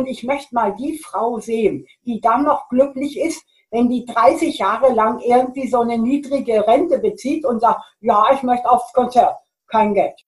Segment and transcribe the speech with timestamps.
[0.00, 4.56] Und ich möchte mal die Frau sehen, die dann noch glücklich ist, wenn die 30
[4.56, 9.36] Jahre lang irgendwie so eine niedrige Rente bezieht und sagt, ja, ich möchte aufs Konzert,
[9.66, 10.18] kein Geld.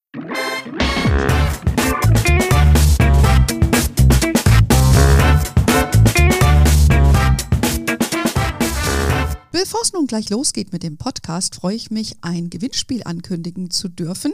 [10.02, 14.32] Nun gleich losgeht mit dem Podcast, freue ich mich, ein Gewinnspiel ankündigen zu dürfen.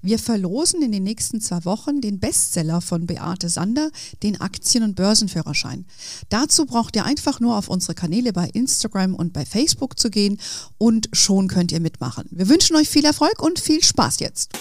[0.00, 3.90] Wir verlosen in den nächsten zwei Wochen den Bestseller von Beate Sander,
[4.22, 5.84] den Aktien- und Börsenführerschein.
[6.30, 10.40] Dazu braucht ihr einfach nur auf unsere Kanäle bei Instagram und bei Facebook zu gehen
[10.78, 12.24] und schon könnt ihr mitmachen.
[12.30, 14.52] Wir wünschen euch viel Erfolg und viel Spaß jetzt.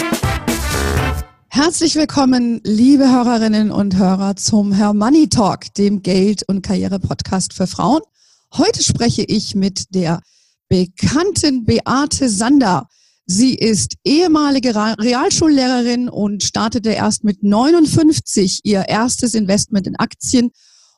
[1.48, 7.66] Herzlich willkommen, liebe Hörerinnen und Hörer, zum Herr Money Talk, dem Geld- und Karriere-Podcast für
[7.66, 8.02] Frauen.
[8.52, 10.20] Heute spreche ich mit der
[10.70, 12.88] bekannten Beate Sander.
[13.26, 20.52] Sie ist ehemalige Realschullehrerin und startete erst mit 59 ihr erstes Investment in Aktien.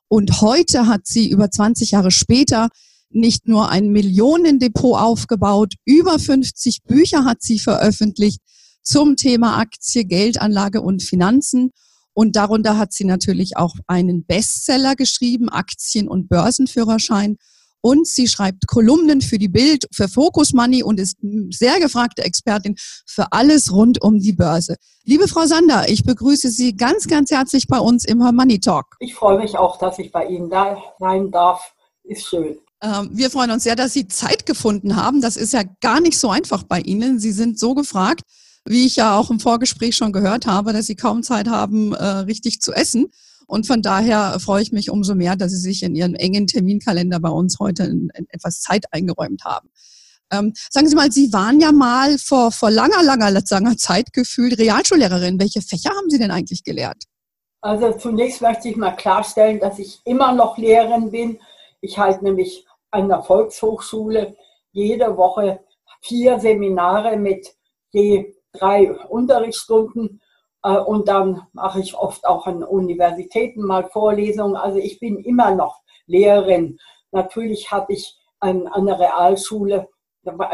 [0.07, 2.69] Und heute hat sie über 20 Jahre später
[3.09, 8.39] nicht nur ein Millionendepot aufgebaut, über 50 Bücher hat sie veröffentlicht
[8.83, 11.71] zum Thema Aktie, Geldanlage und Finanzen.
[12.13, 17.37] Und darunter hat sie natürlich auch einen Bestseller geschrieben, Aktien- und Börsenführerschein.
[17.81, 21.17] Und sie schreibt Kolumnen für die Bild, für Focus Money und ist
[21.49, 24.75] sehr gefragte Expertin für alles rund um die Börse.
[25.03, 28.95] Liebe Frau Sander, ich begrüße Sie ganz, ganz herzlich bei uns im Her Money Talk.
[28.99, 31.73] Ich freue mich auch, dass ich bei Ihnen da sein darf.
[32.03, 32.57] Ist schön.
[32.83, 35.21] Ähm, wir freuen uns sehr, dass Sie Zeit gefunden haben.
[35.21, 37.19] Das ist ja gar nicht so einfach bei Ihnen.
[37.19, 38.21] Sie sind so gefragt
[38.65, 42.05] wie ich ja auch im Vorgespräch schon gehört habe, dass sie kaum Zeit haben, äh,
[42.05, 43.11] richtig zu essen.
[43.51, 47.19] Und von daher freue ich mich umso mehr, dass Sie sich in Ihren engen Terminkalender
[47.19, 49.69] bei uns heute in, in etwas Zeit eingeräumt haben.
[50.31, 54.57] Ähm, sagen Sie mal, Sie waren ja mal vor, vor langer, langer, langer Zeit gefühlt
[54.57, 55.37] Realschullehrerin.
[55.37, 57.03] Welche Fächer haben Sie denn eigentlich gelehrt?
[57.59, 61.37] Also zunächst möchte ich mal klarstellen, dass ich immer noch Lehrerin bin.
[61.81, 64.37] Ich halte nämlich an der Volkshochschule
[64.71, 65.59] jede Woche
[65.99, 67.49] vier Seminare mit
[67.91, 70.21] je drei Unterrichtsstunden
[70.63, 74.55] und dann mache ich oft auch an Universitäten mal Vorlesungen.
[74.55, 76.77] Also ich bin immer noch Lehrerin.
[77.11, 79.87] Natürlich habe ich an, an der Realschule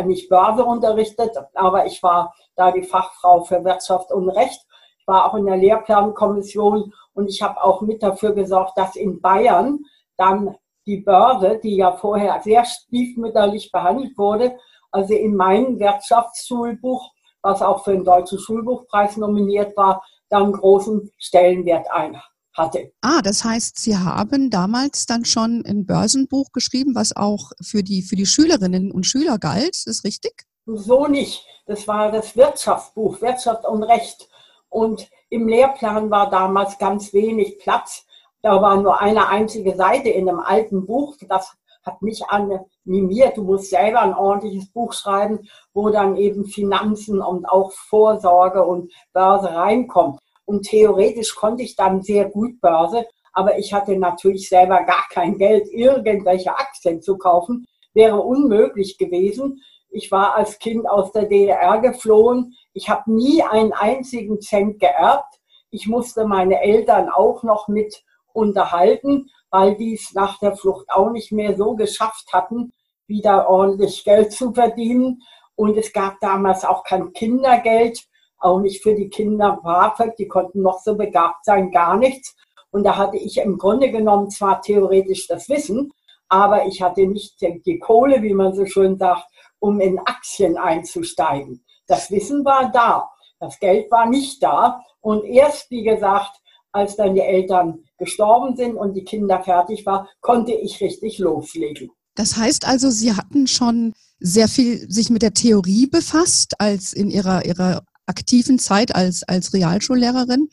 [0.06, 4.66] nicht Börse unterrichtet, aber ich war da die Fachfrau für Wirtschaft und Recht.
[5.00, 9.20] Ich war auch in der Lehrplankommission und ich habe auch mit dafür gesorgt, dass in
[9.22, 9.80] Bayern
[10.16, 14.58] dann die Börse, die ja vorher sehr stiefmütterlich behandelt wurde,
[14.92, 17.12] also in meinem Wirtschaftsschulbuch
[17.48, 22.22] was auch für den Deutschen Schulbuchpreis nominiert war, dann großen Stellenwert ein
[22.54, 22.92] hatte.
[23.02, 28.02] Ah, das heißt, Sie haben damals dann schon ein Börsenbuch geschrieben, was auch für die,
[28.02, 29.76] für die Schülerinnen und Schüler galt.
[29.76, 30.44] Ist das richtig?
[30.66, 31.46] So nicht.
[31.68, 34.28] Das war das Wirtschaftsbuch, Wirtschaft und Recht.
[34.70, 38.06] Und im Lehrplan war damals ganz wenig Platz.
[38.42, 41.16] Da war nur eine einzige Seite in einem alten Buch.
[41.30, 41.56] Das
[41.88, 43.38] hat mich animiert.
[43.38, 48.92] Du musst selber ein ordentliches Buch schreiben, wo dann eben Finanzen und auch Vorsorge und
[49.14, 50.20] Börse reinkommt.
[50.46, 55.38] Und theoretisch konnte ich dann sehr gut Börse, aber ich hatte natürlich selber gar kein
[55.38, 57.66] Geld, irgendwelche Aktien zu kaufen.
[57.94, 59.62] Wäre unmöglich gewesen.
[59.90, 62.56] Ich war als Kind aus der DDR geflohen.
[62.74, 65.36] Ich habe nie einen einzigen Cent geerbt.
[65.70, 71.10] Ich musste meine Eltern auch noch mit unterhalten weil die es nach der Flucht auch
[71.12, 72.74] nicht mehr so geschafft hatten,
[73.08, 75.22] wieder ordentlich Geld zu verdienen.
[75.56, 78.00] Und es gab damals auch kein Kindergeld,
[78.40, 82.36] auch nicht für die Kinder BAföG, die konnten noch so begabt sein, gar nichts.
[82.70, 85.92] Und da hatte ich im Grunde genommen zwar theoretisch das Wissen,
[86.28, 89.26] aber ich hatte nicht die Kohle, wie man so schön sagt,
[89.60, 91.64] um in Aktien einzusteigen.
[91.88, 93.10] Das Wissen war da,
[93.40, 94.82] das Geld war nicht da.
[95.00, 96.40] Und erst, wie gesagt,
[96.78, 101.90] als dann die Eltern gestorben sind und die Kinder fertig war, konnte ich richtig loslegen.
[102.16, 107.10] Das heißt also, Sie hatten schon sehr viel sich mit der Theorie befasst als in
[107.12, 110.50] Ihrer, Ihrer aktiven Zeit als, als Realschullehrerin.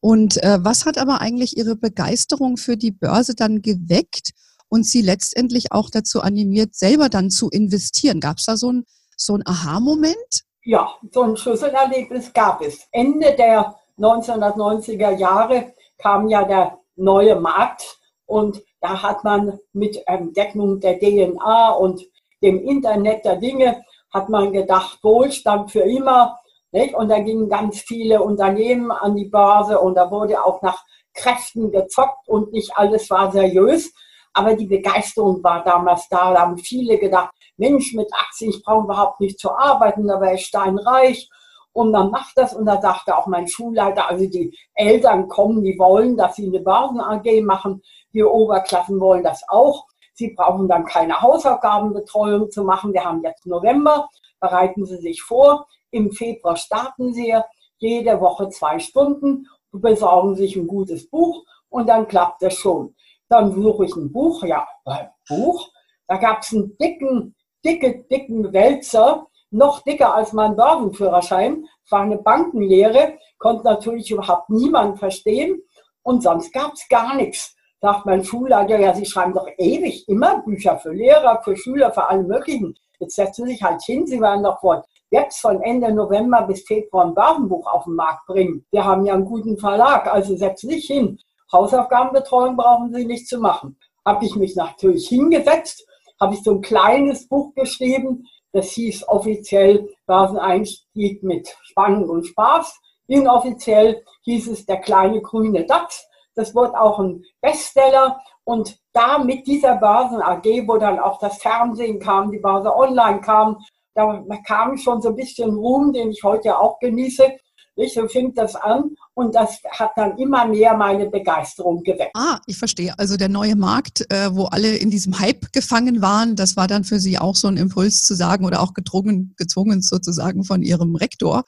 [0.00, 4.30] Und äh, was hat aber eigentlich Ihre Begeisterung für die Börse dann geweckt
[4.68, 8.20] und Sie letztendlich auch dazu animiert, selber dann zu investieren?
[8.20, 8.84] Gab es da so ein,
[9.16, 10.44] so ein Aha-Moment?
[10.64, 12.80] Ja, so ein Schlüsselerlebnis gab es.
[12.92, 20.80] Ende der 1990er Jahre kam ja der neue Markt und da hat man mit Entdeckung
[20.80, 22.02] der DNA und
[22.42, 23.82] dem Internet der Dinge,
[24.12, 26.38] hat man gedacht, Wohlstand für immer.
[26.72, 26.94] Nicht?
[26.94, 30.82] Und da gingen ganz viele Unternehmen an die Börse und da wurde auch nach
[31.14, 33.92] Kräften gezockt und nicht alles war seriös.
[34.32, 36.32] Aber die Begeisterung war damals da.
[36.32, 40.34] Da haben viele gedacht, Mensch, mit Aktien, ich brauche überhaupt nicht zu arbeiten, da wäre
[40.34, 41.28] ich steinreich
[41.72, 45.78] und man macht das und da sagte auch mein Schulleiter, also die Eltern kommen, die
[45.78, 47.82] wollen, dass sie eine Börsen-AG machen,
[48.12, 49.86] die Oberklassen wollen das auch.
[50.14, 52.92] Sie brauchen dann keine Hausaufgabenbetreuung zu machen.
[52.92, 54.08] Wir haben jetzt November,
[54.40, 55.66] bereiten Sie sich vor.
[55.90, 57.34] Im Februar starten Sie
[57.78, 62.94] jede Woche zwei Stunden, besorgen sich ein gutes Buch und dann klappt das schon.
[63.28, 65.70] Dann suche ich ein Buch, ja, ein Buch.
[66.08, 67.34] Da gab es einen dicken,
[67.64, 71.66] dicke, dicken Wälzer, noch dicker als mein Börsenführerschein.
[71.90, 75.62] War eine Bankenlehre, konnte natürlich überhaupt niemand verstehen.
[76.02, 77.54] Und sonst gab es gar nichts.
[77.80, 82.08] Sagt mein Schulleiter, ja, Sie schreiben doch ewig immer Bücher für Lehrer, für Schüler, für
[82.08, 82.74] alle möglichen.
[82.98, 86.62] Jetzt setzen Sie sich halt hin, Sie werden doch wohl jetzt von Ende November bis
[86.62, 88.64] Februar ein Börsenbuch auf den Markt bringen.
[88.70, 91.18] Wir haben ja einen guten Verlag, also setzen Sie sich hin.
[91.52, 93.76] Hausaufgabenbetreuung brauchen Sie nicht zu machen.
[94.04, 95.84] Habe ich mich natürlich hingesetzt,
[96.20, 102.80] habe ich so ein kleines Buch geschrieben, das hieß offiziell Börseneinstieg mit Spannung und Spaß.
[103.06, 106.06] Inoffiziell hieß es der kleine grüne Dachs.
[106.34, 108.20] Das wurde auch ein Bestseller.
[108.44, 113.20] Und da mit dieser Börsen AG, wo dann auch das Fernsehen kam, die Börse Online
[113.20, 113.58] kam,
[113.94, 117.36] da kam schon so ein bisschen Ruhm, den ich heute auch genieße.
[117.76, 122.10] Ich, so fing das an und das hat dann immer mehr meine Begeisterung geweckt.
[122.14, 122.98] Ah, ich verstehe.
[122.98, 126.84] Also der neue Markt, äh, wo alle in diesem Hype gefangen waren, das war dann
[126.84, 130.96] für Sie auch so ein Impuls zu sagen oder auch gedrungen, gezwungen sozusagen von Ihrem
[130.96, 131.44] Rektor.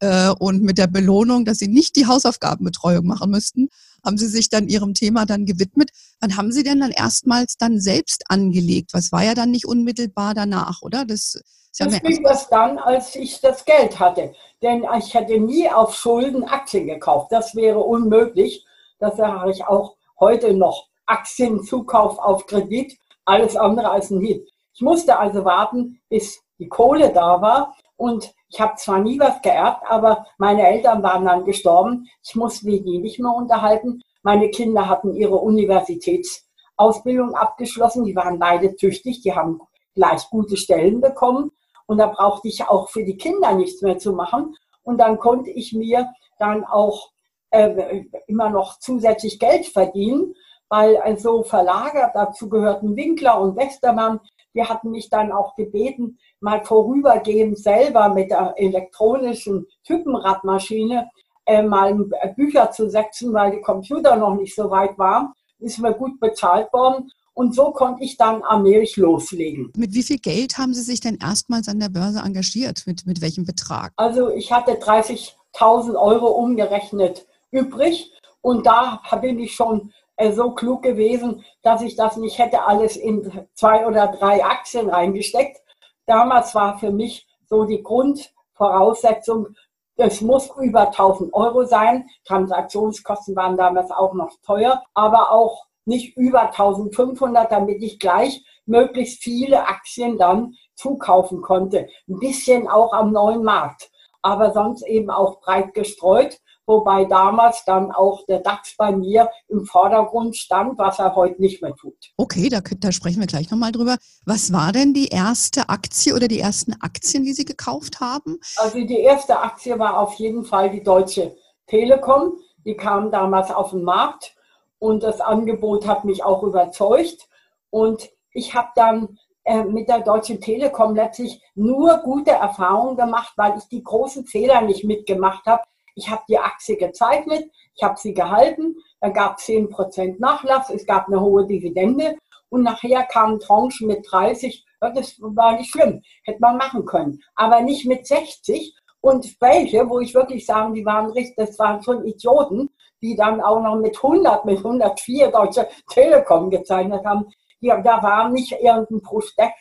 [0.00, 3.68] Äh, und mit der Belohnung, dass Sie nicht die Hausaufgabenbetreuung machen müssten,
[4.04, 5.90] haben Sie sich dann Ihrem Thema dann gewidmet.
[6.20, 8.90] Wann haben Sie denn dann erstmals dann selbst angelegt?
[8.92, 11.04] Was war ja dann nicht unmittelbar danach, oder?
[11.04, 11.40] Das,
[11.78, 14.32] das fing das dann, als ich das Geld hatte.
[14.62, 17.32] Denn ich hätte nie auf Schulden Aktien gekauft.
[17.32, 18.64] Das wäre unmöglich.
[18.98, 20.86] Das habe ich auch heute noch.
[21.06, 24.48] Aktienzukauf auf Kredit, alles andere als ein Hit.
[24.72, 27.76] Ich musste also warten, bis die Kohle da war.
[27.96, 32.08] Und ich habe zwar nie was geerbt, aber meine Eltern waren dann gestorben.
[32.22, 34.00] Ich musste die nicht mehr unterhalten.
[34.22, 38.04] Meine Kinder hatten ihre Universitätsausbildung abgeschlossen.
[38.04, 39.22] Die waren beide tüchtig.
[39.22, 39.60] Die haben
[39.94, 41.50] gleich gute Stellen bekommen.
[41.86, 44.54] Und da brauchte ich auch für die Kinder nichts mehr zu machen.
[44.82, 47.10] Und dann konnte ich mir dann auch
[47.50, 50.34] äh, immer noch zusätzlich Geld verdienen,
[50.68, 54.20] weil also Verlage, dazu gehörten Winkler und Westermann,
[54.54, 61.10] die hatten mich dann auch gebeten, mal vorübergehend selber mit der elektronischen Typenradmaschine
[61.46, 61.94] äh, mal
[62.36, 65.32] Bücher zu setzen, weil die Computer noch nicht so weit waren.
[65.58, 67.10] Ist mir gut bezahlt worden.
[67.34, 69.72] Und so konnte ich dann allmählich loslegen.
[69.76, 72.84] Mit wie viel Geld haben Sie sich denn erstmals an der Börse engagiert?
[72.86, 73.92] Mit, mit welchem Betrag?
[73.96, 78.12] Also ich hatte 30.000 Euro umgerechnet übrig.
[78.40, 82.96] Und da bin ich schon äh, so klug gewesen, dass ich das nicht hätte alles
[82.96, 85.60] in zwei oder drei Aktien reingesteckt.
[86.06, 89.48] Damals war für mich so die Grundvoraussetzung,
[89.96, 92.08] es muss über 1000 Euro sein.
[92.24, 99.22] Transaktionskosten waren damals auch noch teuer, aber auch nicht über 1500, damit ich gleich möglichst
[99.22, 101.88] viele Aktien dann zukaufen konnte.
[102.08, 103.90] Ein bisschen auch am neuen Markt,
[104.22, 109.64] aber sonst eben auch breit gestreut wobei damals dann auch der DAX bei mir im
[109.64, 111.94] Vordergrund stand, was er heute nicht mehr tut.
[112.16, 113.96] Okay, da, da sprechen wir gleich nochmal drüber.
[114.24, 118.38] Was war denn die erste Aktie oder die ersten Aktien, die Sie gekauft haben?
[118.56, 122.38] Also die erste Aktie war auf jeden Fall die Deutsche Telekom.
[122.64, 124.34] Die kam damals auf den Markt
[124.78, 127.28] und das Angebot hat mich auch überzeugt.
[127.70, 133.56] Und ich habe dann äh, mit der Deutschen Telekom letztlich nur gute Erfahrungen gemacht, weil
[133.58, 135.62] ich die großen Fehler nicht mitgemacht habe,
[135.94, 140.86] ich habe die Aktie gezeichnet, ich habe sie gehalten, da gab es 10% Nachlass, es
[140.86, 142.16] gab eine hohe Dividende
[142.48, 144.64] und nachher kamen Tranchen mit 30.
[144.80, 148.74] Das war nicht schlimm, hätte man machen können, aber nicht mit 60.
[149.00, 152.70] Und welche, wo ich wirklich sagen, die waren richtig, das waren schon Idioten,
[153.04, 157.26] die dann auch noch mit 100, mit 104 Deutsche Telekom gezeichnet haben.
[157.60, 159.58] Die, da war nicht irgendein Prospekt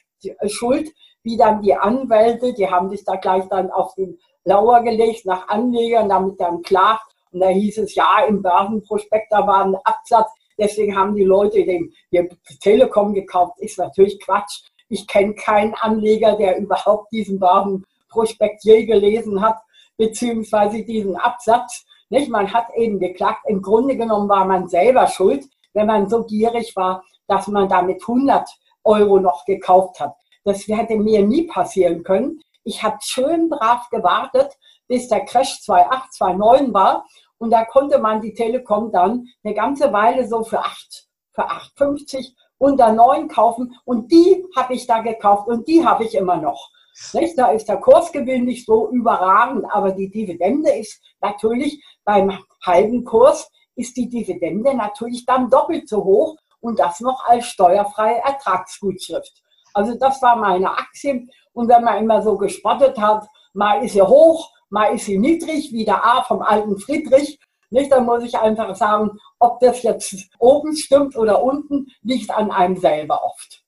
[0.47, 0.89] schuld,
[1.23, 5.47] wie dann die Anwälte, die haben sich da gleich dann auf den Lauer gelegt nach
[5.49, 7.03] Anlegern, damit dann klagt.
[7.31, 10.29] Und da hieß es, ja, im Börsenprospekt, da war ein Absatz.
[10.57, 12.29] Deswegen haben die Leute den, den
[12.61, 13.59] Telekom gekauft.
[13.59, 14.61] Ist natürlich Quatsch.
[14.87, 19.57] Ich kenne keinen Anleger, der überhaupt diesen Börsenprospekt je gelesen hat,
[19.97, 21.85] beziehungsweise diesen Absatz.
[22.09, 22.29] Nicht?
[22.29, 23.41] Man hat eben geklagt.
[23.47, 28.01] Im Grunde genommen war man selber schuld, wenn man so gierig war, dass man damit
[28.01, 28.47] 100
[28.83, 30.13] Euro noch gekauft hat.
[30.43, 32.41] Das hätte mir nie passieren können.
[32.63, 34.57] Ich habe schön brav gewartet,
[34.87, 37.05] bis der Crash 2.8, 2.9 war.
[37.37, 42.33] Und da konnte man die Telekom dann eine ganze Weile so für 8, für 8,50
[42.57, 43.75] unter 9 kaufen.
[43.85, 46.69] Und die habe ich da gekauft und die habe ich immer noch.
[47.13, 47.37] Nicht?
[47.37, 53.49] Da ist der Kursgewinn nicht so überragend, aber die Dividende ist natürlich beim halben Kurs
[53.75, 59.41] ist die Dividende natürlich dann doppelt so hoch und das noch als steuerfreie Ertragsgutschrift.
[59.73, 61.27] Also das war meine Aktie.
[61.53, 65.71] Und wenn man immer so gespottet hat, mal ist sie hoch, mal ist sie niedrig,
[65.71, 70.15] wie der A vom alten Friedrich, nicht, dann muss ich einfach sagen, ob das jetzt
[70.37, 73.63] oben stimmt oder unten, liegt an einem selber oft.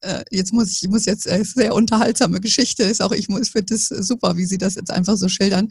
[0.00, 3.74] Äh, jetzt muss ich, muss jetzt äh, sehr unterhaltsame Geschichte ist auch ich muss finde
[3.74, 5.68] das super, wie Sie das jetzt einfach so schildern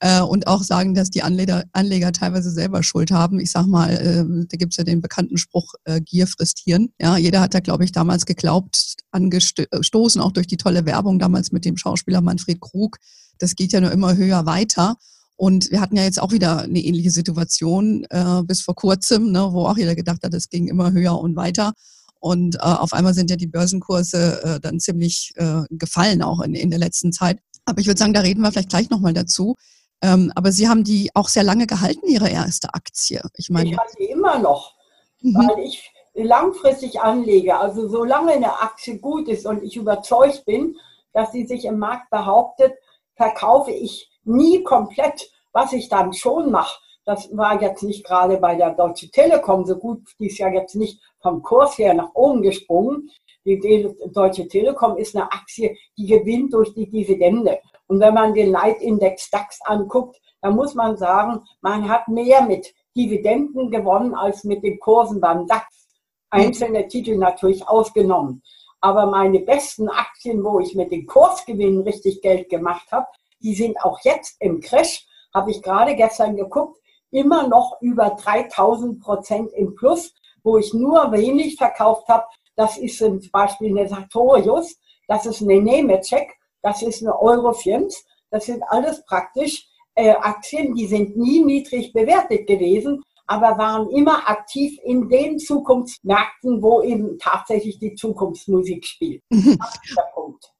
[0.00, 3.40] äh, und auch sagen, dass die Anleger, Anleger teilweise selber Schuld haben.
[3.40, 5.74] Ich sag mal, äh, da gibt's ja den bekannten Spruch
[6.04, 6.90] Gier frisst Hirn.
[7.00, 11.52] Ja, jeder hat da glaube ich damals geglaubt, angestoßen auch durch die tolle Werbung damals
[11.52, 12.98] mit dem Schauspieler Manfred Krug.
[13.38, 14.96] Das geht ja nur immer höher weiter.
[15.40, 19.52] Und wir hatten ja jetzt auch wieder eine ähnliche Situation äh, bis vor kurzem, ne,
[19.52, 21.74] wo auch jeder gedacht hat, es ging immer höher und weiter.
[22.20, 26.54] Und äh, auf einmal sind ja die Börsenkurse äh, dann ziemlich äh, gefallen, auch in,
[26.54, 27.38] in der letzten Zeit.
[27.64, 29.54] Aber ich würde sagen, da reden wir vielleicht gleich nochmal dazu.
[30.00, 33.20] Ähm, aber Sie haben die auch sehr lange gehalten, Ihre erste Aktie.
[33.34, 33.70] Ich meine.
[33.70, 34.74] Ich habe sie immer noch,
[35.20, 35.34] mhm.
[35.34, 37.56] weil ich langfristig anlege.
[37.56, 40.76] Also solange eine Aktie gut ist und ich überzeugt bin,
[41.12, 42.74] dass sie sich im Markt behauptet,
[43.16, 46.78] verkaufe ich nie komplett, was ich dann schon mache.
[47.08, 50.02] Das war jetzt nicht gerade bei der Deutsche Telekom so gut.
[50.20, 53.08] Die ist ja jetzt nicht vom Kurs her nach oben gesprungen.
[53.46, 57.60] Die Deutsche Telekom ist eine Aktie, die gewinnt durch die Dividende.
[57.86, 62.74] Und wenn man den Leitindex DAX anguckt, dann muss man sagen, man hat mehr mit
[62.94, 65.88] Dividenden gewonnen als mit den Kursen beim DAX.
[66.28, 68.42] Einzelne Titel natürlich ausgenommen.
[68.82, 73.06] Aber meine besten Aktien, wo ich mit den Kursgewinnen richtig Geld gemacht habe,
[73.40, 76.78] die sind auch jetzt im Crash, habe ich gerade gestern geguckt,
[77.10, 82.24] immer noch über 3000 Prozent im Plus, wo ich nur wenig verkauft habe.
[82.56, 86.28] Das ist zum Beispiel eine Sartorius, das ist eine Nemetschek,
[86.62, 88.04] das ist eine Eurofirms.
[88.30, 94.28] Das sind alles praktisch äh, Aktien, die sind nie niedrig bewertet gewesen, aber waren immer
[94.28, 99.22] aktiv in den Zukunftsmärkten, wo eben tatsächlich die Zukunftsmusik spielt.
[99.30, 99.58] Mhm.
[99.58, 100.52] Das ist der Punkt.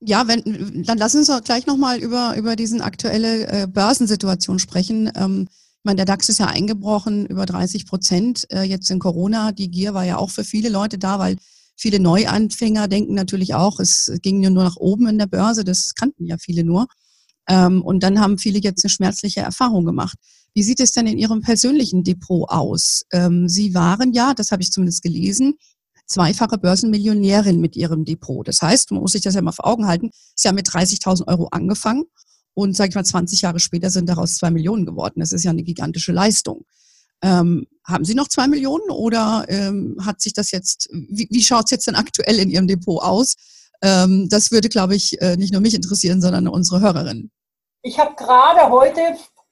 [0.00, 5.10] Ja, wenn, dann lass uns doch gleich nochmal über, über diesen aktuelle äh, Börsensituation sprechen.
[5.16, 9.52] Ähm, ich meine, der DAX ist ja eingebrochen, über 30 Prozent äh, jetzt in Corona.
[9.52, 11.36] Die Gier war ja auch für viele Leute da, weil
[11.76, 15.62] viele Neuanfänger denken natürlich auch, es ging ja nur nach oben in der Börse.
[15.62, 16.88] Das kannten ja viele nur.
[17.48, 20.18] Ähm, und dann haben viele jetzt eine schmerzliche Erfahrung gemacht.
[20.52, 23.04] Wie sieht es denn in Ihrem persönlichen Depot aus?
[23.12, 25.54] Ähm, Sie waren ja, das habe ich zumindest gelesen,
[26.06, 28.46] zweifache Börsenmillionärin mit Ihrem Depot.
[28.48, 31.28] Das heißt, man muss sich das ja mal vor Augen halten, Sie haben mit 30.000
[31.28, 32.04] Euro angefangen
[32.58, 35.20] und sag ich mal, 20 Jahre später sind daraus zwei Millionen geworden.
[35.20, 36.64] Das ist ja eine gigantische Leistung.
[37.22, 41.66] Ähm, haben Sie noch zwei Millionen oder ähm, hat sich das jetzt, wie, wie schaut
[41.66, 43.36] es jetzt denn aktuell in Ihrem Depot aus?
[43.80, 47.30] Ähm, das würde, glaube ich, äh, nicht nur mich interessieren, sondern unsere Hörerinnen.
[47.82, 49.00] Ich habe gerade heute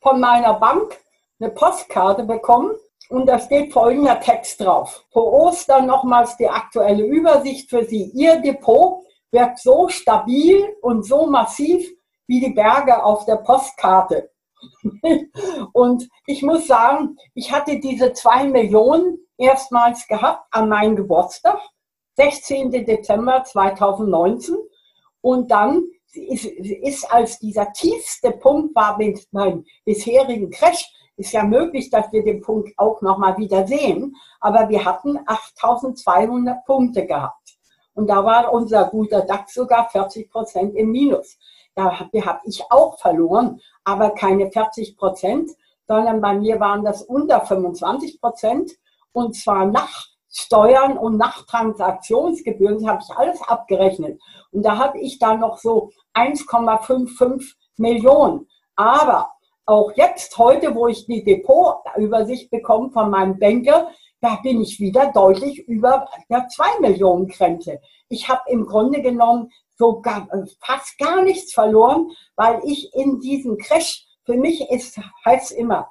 [0.02, 0.96] von meiner Bank
[1.38, 2.72] eine Postkarte bekommen
[3.08, 5.04] und da steht folgender Text drauf.
[5.12, 8.10] Vor Ostern nochmals die aktuelle Übersicht für Sie.
[8.14, 11.88] Ihr Depot wird so stabil und so massiv
[12.26, 14.30] wie die Berge auf der Postkarte.
[15.72, 21.58] und ich muss sagen, ich hatte diese zwei Millionen erstmals gehabt an meinem Geburtstag,
[22.16, 22.70] 16.
[22.70, 24.56] Dezember 2019.
[25.20, 31.44] Und dann ist, ist als dieser tiefste Punkt war mit meinem bisherigen Crash, ist ja
[31.44, 37.56] möglich, dass wir den Punkt auch nochmal wieder sehen, aber wir hatten 8200 Punkte gehabt.
[37.94, 41.38] Und da war unser guter DAX sogar 40 Prozent im Minus.
[41.76, 45.50] Da habe hab ich auch verloren, aber keine 40 Prozent,
[45.86, 48.72] sondern bei mir waren das unter 25 Prozent
[49.12, 54.20] und zwar nach Steuern und nach Transaktionsgebühren, das habe ich alles abgerechnet.
[54.52, 58.46] Und da habe ich dann noch so 1,55 Millionen.
[58.74, 59.30] Aber
[59.66, 63.88] auch jetzt, heute, wo ich die Depotübersicht bekomme von meinem Banker,
[64.20, 67.80] da bin ich wieder deutlich über der 2 Millionen Grenze.
[68.08, 73.20] Ich habe im Grunde genommen so gar, äh, fast gar nichts verloren, weil ich in
[73.20, 75.90] diesem Crash, für mich ist, heißt immer,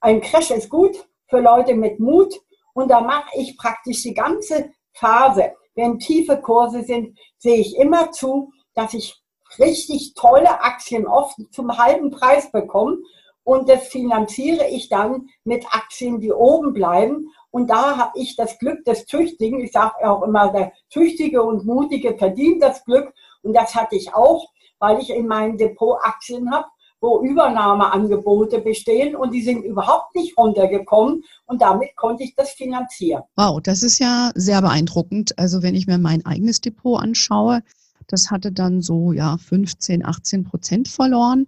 [0.00, 2.34] ein Crash ist gut für Leute mit Mut
[2.74, 5.52] und da mache ich praktisch die ganze Phase.
[5.74, 9.20] Wenn tiefe Kurse sind, sehe ich immer zu, dass ich
[9.58, 12.98] richtig tolle Aktien oft zum halben Preis bekomme
[13.44, 17.30] und das finanziere ich dann mit Aktien, die oben bleiben.
[17.50, 19.60] Und da habe ich das Glück des Tüchtigen.
[19.60, 23.12] Ich sage auch immer, der Tüchtige und Mutige verdient das Glück.
[23.44, 24.48] Und das hatte ich auch,
[24.78, 26.66] weil ich in meinem Depot Aktien habe,
[27.00, 33.22] wo Übernahmeangebote bestehen und die sind überhaupt nicht runtergekommen und damit konnte ich das finanzieren.
[33.36, 35.38] Wow, das ist ja sehr beeindruckend.
[35.38, 37.60] Also wenn ich mir mein eigenes Depot anschaue,
[38.06, 41.46] Das hatte dann so ja 15, 18 Prozent verloren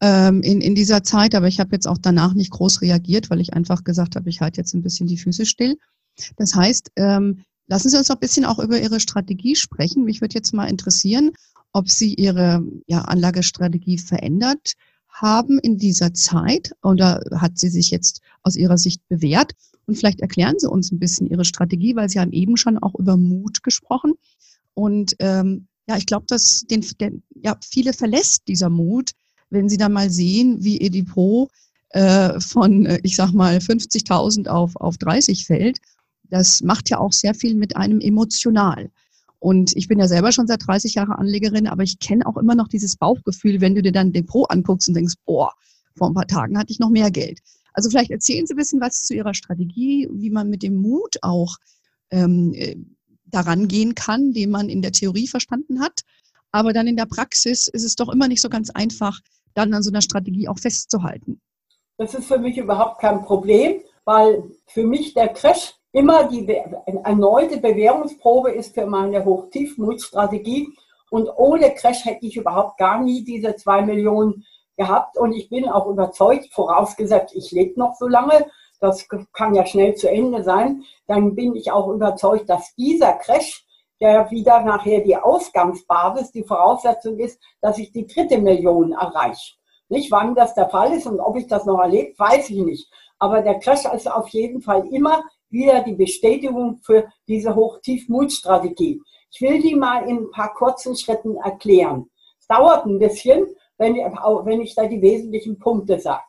[0.00, 1.34] ähm, in, in dieser Zeit.
[1.34, 4.40] Aber ich habe jetzt auch danach nicht groß reagiert, weil ich einfach gesagt habe, ich
[4.40, 5.78] halte jetzt ein bisschen die Füße still.
[6.36, 10.04] Das heißt, ähm, lassen Sie uns noch ein bisschen auch über Ihre Strategie sprechen.
[10.04, 11.32] Mich würde jetzt mal interessieren,
[11.72, 14.74] ob Sie Ihre ja, Anlagestrategie verändert
[15.08, 19.52] haben in dieser Zeit oder hat sie sich jetzt aus Ihrer Sicht bewährt?
[19.86, 22.94] Und vielleicht erklären Sie uns ein bisschen Ihre Strategie, weil Sie haben eben schon auch
[22.94, 24.14] über Mut gesprochen.
[24.74, 29.12] Und ähm, ja, ich glaube, dass den, den, ja, viele verlässt dieser Mut,
[29.50, 31.50] wenn sie dann mal sehen, wie ihr Depot
[31.90, 35.78] äh, von, äh, ich sag mal, 50.000 auf, auf 30 fällt.
[36.30, 38.90] Das macht ja auch sehr viel mit einem emotional.
[39.38, 42.54] Und ich bin ja selber schon seit 30 Jahren Anlegerin, aber ich kenne auch immer
[42.54, 45.52] noch dieses Bauchgefühl, wenn du dir dann Depot anguckst und denkst, boah,
[45.96, 47.40] vor ein paar Tagen hatte ich noch mehr Geld.
[47.74, 51.16] Also vielleicht erzählen Sie ein bisschen was zu Ihrer Strategie, wie man mit dem Mut
[51.22, 51.56] auch
[52.10, 52.76] ähm, äh,
[53.26, 56.00] daran gehen kann, den man in der Theorie verstanden hat.
[56.52, 59.20] Aber dann in der Praxis ist es doch immer nicht so ganz einfach,
[59.54, 61.40] dann an so einer Strategie auch festzuhalten.
[61.96, 66.46] Das ist für mich überhaupt kein Problem, weil für mich der Crash immer die
[67.04, 70.68] erneute Bewährungsprobe ist für meine Hochtiefmutstrategie.
[71.08, 74.44] Und ohne Crash hätte ich überhaupt gar nie diese zwei Millionen
[74.76, 75.16] gehabt.
[75.16, 78.46] Und ich bin auch überzeugt, vorausgesetzt, ich lebe noch so lange,
[78.80, 83.64] das kann ja schnell zu Ende sein, dann bin ich auch überzeugt, dass dieser Crash,
[84.00, 89.54] der wieder nachher die Ausgangsbasis, die Voraussetzung ist, dass ich die dritte Million erreiche.
[89.88, 92.90] Nicht, wann das der Fall ist und ob ich das noch erlebe, weiß ich nicht.
[93.20, 95.22] Aber der Crash ist auf jeden Fall immer
[95.54, 99.00] wieder die Bestätigung für diese Hoch-Tief-Mut-Strategie.
[99.32, 102.10] Ich will die mal in ein paar kurzen Schritten erklären.
[102.38, 103.46] Es dauert ein bisschen,
[103.78, 106.22] wenn, wenn ich da die wesentlichen Punkte sage.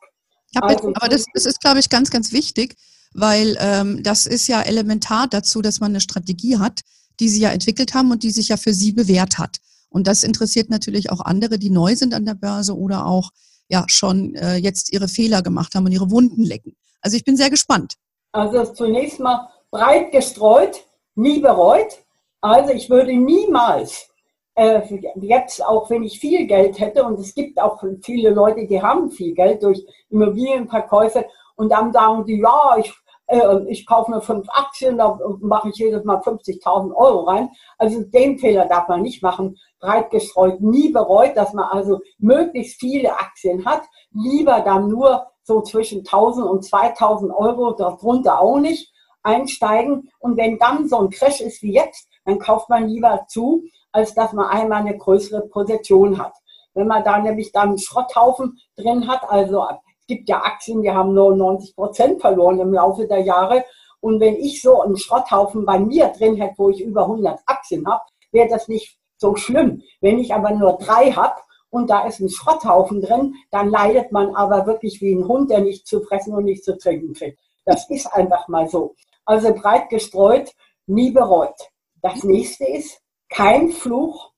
[0.53, 2.75] Ja, also, aber das, das, ist, glaube ich, ganz, ganz wichtig,
[3.13, 6.81] weil ähm, das ist ja elementar dazu, dass man eine Strategie hat,
[7.19, 9.57] die Sie ja entwickelt haben und die sich ja für Sie bewährt hat.
[9.89, 13.31] Und das interessiert natürlich auch andere, die neu sind an der Börse oder auch
[13.67, 16.75] ja schon äh, jetzt ihre Fehler gemacht haben und ihre Wunden lecken.
[17.01, 17.95] Also ich bin sehr gespannt.
[18.35, 20.83] Also zunächst mal breit gestreut,
[21.15, 22.03] nie bereut.
[22.41, 24.11] Also ich würde niemals
[24.55, 24.81] äh,
[25.21, 29.09] jetzt, auch wenn ich viel Geld hätte, und es gibt auch viele Leute, die haben
[29.09, 32.93] viel Geld durch Immobilienverkäufe, und dann sagen die, ja, ich,
[33.27, 37.49] äh, ich kaufe mir fünf Aktien, da mache ich jedes Mal 50.000 Euro rein.
[37.77, 39.57] Also den Fehler darf man nicht machen.
[39.79, 43.83] Breit gestreut, nie bereut, dass man also möglichst viele Aktien hat.
[44.11, 48.91] Lieber dann nur so zwischen 1000 und 2000 Euro, darunter auch nicht
[49.23, 50.09] einsteigen.
[50.19, 54.13] Und wenn dann so ein Crash ist wie jetzt, dann kauft man lieber zu, als
[54.13, 56.33] dass man einmal eine größere Position hat.
[56.73, 60.91] Wenn man da nämlich dann einen Schrotthaufen drin hat, also es gibt ja Aktien, die
[60.91, 63.63] haben nur 90 Prozent verloren im Laufe der Jahre.
[64.01, 67.87] Und wenn ich so einen Schrotthaufen bei mir drin hätte, wo ich über 100 Aktien
[67.87, 69.81] habe, wäre das nicht so schlimm.
[70.01, 71.35] Wenn ich aber nur drei habe
[71.75, 75.61] und da ist ein Schrotthaufen drin, dann leidet man aber wirklich wie ein Hund, der
[75.61, 77.39] nicht zu fressen und nicht zu trinken kriegt.
[77.65, 78.95] Das ist einfach mal so.
[79.25, 80.51] Also breit gestreut,
[80.87, 81.55] nie bereut.
[82.01, 84.31] Das nächste ist kein Fluch,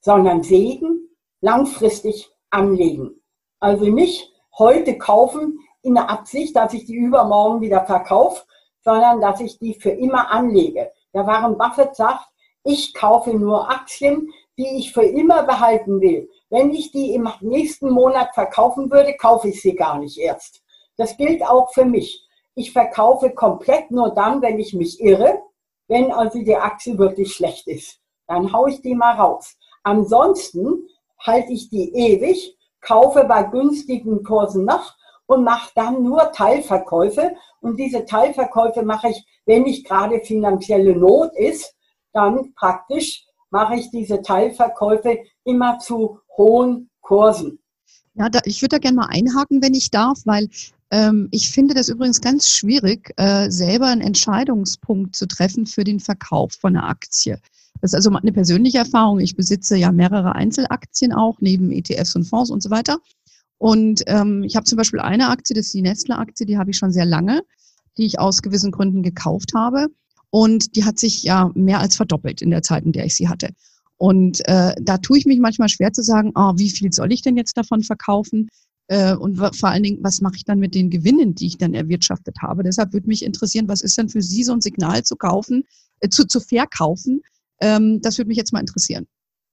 [0.00, 1.08] sondern Segen,
[1.40, 3.20] langfristig anlegen.
[3.58, 8.44] Also nicht heute kaufen in der Absicht, dass ich die übermorgen wieder verkaufe,
[8.82, 10.90] sondern dass ich die für immer anlege.
[11.12, 12.26] Der Warren Buffett sagt,
[12.62, 16.28] ich kaufe nur Aktien, die ich für immer behalten will.
[16.50, 20.60] Wenn ich die im nächsten Monat verkaufen würde, kaufe ich sie gar nicht erst.
[20.98, 22.26] Das gilt auch für mich.
[22.54, 25.40] Ich verkaufe komplett nur dann, wenn ich mich irre,
[25.88, 28.00] wenn also die Aktie wirklich schlecht ist.
[28.26, 29.56] Dann haue ich die mal raus.
[29.82, 30.86] Ansonsten
[31.18, 34.94] halte ich die ewig, kaufe bei günstigen Kursen nach
[35.24, 37.34] und mache dann nur Teilverkäufe.
[37.62, 41.74] Und diese Teilverkäufe mache ich, wenn nicht gerade finanzielle Not ist,
[42.12, 47.58] dann praktisch mache ich diese Teilverkäufe immer zu hohen Kursen.
[48.14, 50.48] Ja, da, ich würde da gerne mal einhaken, wenn ich darf, weil
[50.90, 56.00] ähm, ich finde das übrigens ganz schwierig, äh, selber einen Entscheidungspunkt zu treffen für den
[56.00, 57.40] Verkauf von einer Aktie.
[57.80, 59.20] Das ist also eine persönliche Erfahrung.
[59.20, 62.98] Ich besitze ja mehrere Einzelaktien auch, neben ETFs und Fonds und so weiter.
[63.58, 66.78] Und ähm, ich habe zum Beispiel eine Aktie, das ist die Nestle-Aktie, die habe ich
[66.78, 67.42] schon sehr lange,
[67.96, 69.88] die ich aus gewissen Gründen gekauft habe.
[70.30, 73.28] Und die hat sich ja mehr als verdoppelt in der Zeit, in der ich sie
[73.28, 73.50] hatte.
[73.96, 77.22] Und äh, da tue ich mich manchmal schwer zu sagen, oh, wie viel soll ich
[77.22, 78.48] denn jetzt davon verkaufen?
[78.86, 81.74] Äh, und vor allen Dingen, was mache ich dann mit den Gewinnen, die ich dann
[81.74, 82.62] erwirtschaftet habe?
[82.62, 85.64] Deshalb würde mich interessieren, was ist denn für Sie so ein Signal zu kaufen,
[86.00, 87.22] äh, zu, zu verkaufen?
[87.60, 89.06] Ähm, das würde mich jetzt mal interessieren.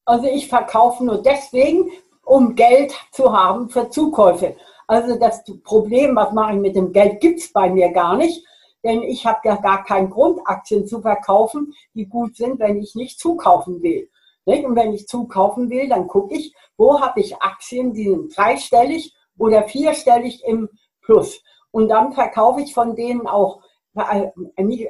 [0.05, 1.89] Also ich verkaufe nur deswegen,
[2.23, 4.55] um Geld zu haben für Zukäufe.
[4.87, 8.43] Also das Problem, was mache ich mit dem Geld, gibt es bei mir gar nicht
[8.83, 12.95] denn ich habe ja gar keinen Grund, Aktien zu verkaufen, die gut sind, wenn ich
[12.95, 14.09] nicht zukaufen will.
[14.45, 19.13] Und wenn ich zukaufen will, dann gucke ich, wo habe ich Aktien, die sind dreistellig
[19.37, 20.69] oder vierstellig im
[21.01, 21.41] Plus.
[21.71, 23.61] Und dann verkaufe ich von denen auch
[23.95, 24.31] äh,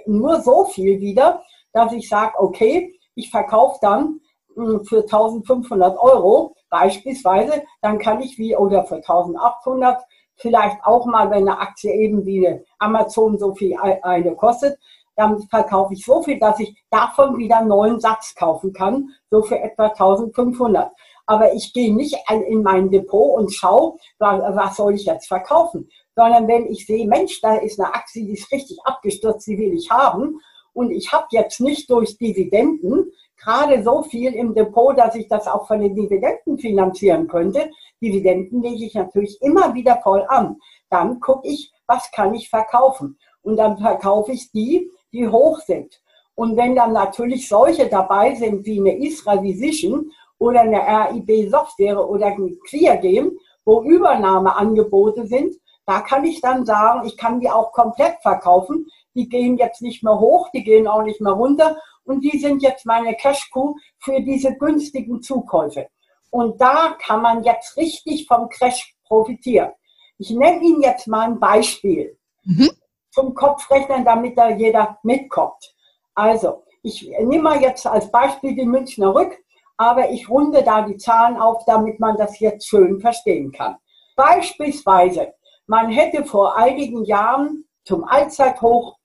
[0.05, 4.19] nur so viel wieder, dass ich sage, okay, ich verkaufe dann
[4.55, 10.03] hm, für 1500 Euro beispielsweise, dann kann ich wie, oder für 1800,
[10.37, 14.77] vielleicht auch mal, wenn eine Aktie eben wie Amazon so viel eine kostet,
[15.15, 19.41] dann verkaufe ich so viel, dass ich davon wieder einen neuen Satz kaufen kann, so
[19.41, 20.91] für etwa 1500.
[21.25, 22.15] Aber ich gehe nicht
[22.47, 27.41] in mein Depot und schaue, was soll ich jetzt verkaufen, sondern wenn ich sehe, Mensch,
[27.41, 30.39] da ist eine Aktie, die ist richtig abgestürzt, die will ich haben
[30.73, 35.47] und ich habe jetzt nicht durch Dividenden gerade so viel im Depot, dass ich das
[35.47, 37.69] auch von den Dividenden finanzieren könnte.
[38.01, 40.57] Dividenden lege ich natürlich immer wieder voll an.
[40.89, 43.17] Dann gucke ich, was kann ich verkaufen.
[43.41, 46.01] Und dann verkaufe ich die, die hoch sind.
[46.35, 48.99] Und wenn dann natürlich solche dabei sind wie eine
[49.41, 53.31] Vision oder eine RIB Software oder ein ClearGame,
[53.65, 58.87] wo Übernahmeangebote sind, da kann ich dann sagen, ich kann die auch komplett verkaufen.
[59.15, 62.61] Die gehen jetzt nicht mehr hoch, die gehen auch nicht mehr runter und die sind
[62.61, 65.87] jetzt meine Cash-Kuh für diese günstigen Zukäufe.
[66.29, 69.71] Und da kann man jetzt richtig vom Crash profitieren.
[70.17, 72.69] Ich nenne Ihnen jetzt mal ein Beispiel mhm.
[73.11, 75.75] zum Kopfrechnen, damit da jeder mitkommt.
[76.15, 79.37] Also, ich nehme mal jetzt als Beispiel die Münchner Rück,
[79.77, 83.75] aber ich runde da die Zahlen auf, damit man das jetzt schön verstehen kann.
[84.15, 85.33] Beispielsweise,
[85.67, 88.96] man hätte vor einigen Jahren zum Allzeithoch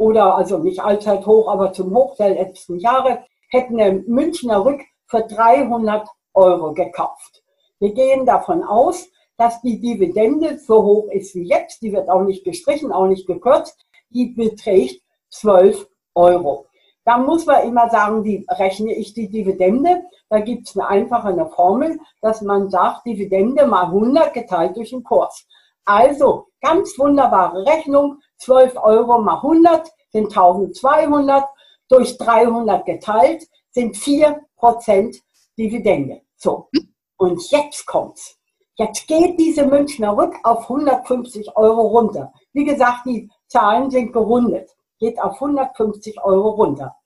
[0.00, 5.20] oder also nicht Allzeithoch, aber zum Hoch der letzten Jahre, hätten eine Münchner Rück für
[5.20, 7.42] 300 Euro gekauft.
[7.80, 12.22] Wir gehen davon aus, dass die Dividende so hoch ist wie jetzt, die wird auch
[12.22, 16.66] nicht gestrichen, auch nicht gekürzt, die beträgt 12 Euro.
[17.04, 20.02] Da muss man immer sagen, wie rechne ich die Dividende?
[20.30, 25.04] Da gibt es eine einfache Formel, dass man sagt, Dividende mal 100 geteilt durch den
[25.04, 25.46] Kurs.
[25.84, 31.44] Also ganz wunderbare Rechnung, 12 Euro mal 100 sind 1200,
[31.88, 35.16] durch 300 geteilt sind 4%
[35.56, 36.22] Dividende.
[36.36, 36.68] So,
[37.16, 38.36] und jetzt kommt's.
[38.76, 42.32] Jetzt geht diese Münchner Rück auf 150 Euro runter.
[42.52, 44.70] Wie gesagt, die Zahlen sind gerundet.
[44.98, 46.96] Geht auf 150 Euro runter.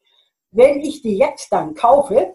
[0.52, 2.34] Wenn ich die jetzt dann kaufe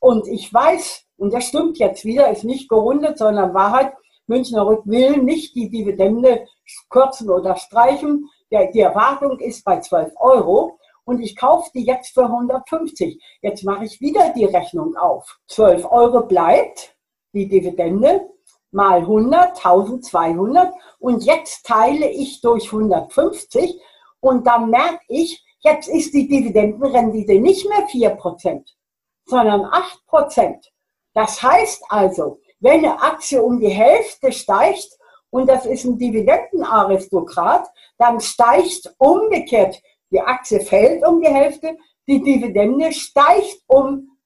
[0.00, 3.92] und ich weiß, und das stimmt jetzt wieder, ist nicht gerundet, sondern Wahrheit,
[4.26, 6.46] Münchner Rück will nicht die Dividende
[6.88, 8.28] kürzen oder streichen.
[8.50, 13.22] Die Erwartung ist bei 12 Euro und ich kaufe die jetzt für 150.
[13.42, 15.38] Jetzt mache ich wieder die Rechnung auf.
[15.46, 16.96] 12 Euro bleibt
[17.32, 18.28] die Dividende
[18.72, 23.80] mal 100, 1200 und jetzt teile ich durch 150
[24.20, 28.64] und dann merke ich, jetzt ist die Dividendenrendite nicht mehr 4%,
[29.26, 30.56] sondern 8%.
[31.14, 34.90] Das heißt also, wenn eine Aktie um die Hälfte steigt
[35.30, 41.76] und das ist ein Dividendenaristokrat, dann steigt umgekehrt, die Aktie fällt um die Hälfte,
[42.08, 44.18] die Dividende steigt um,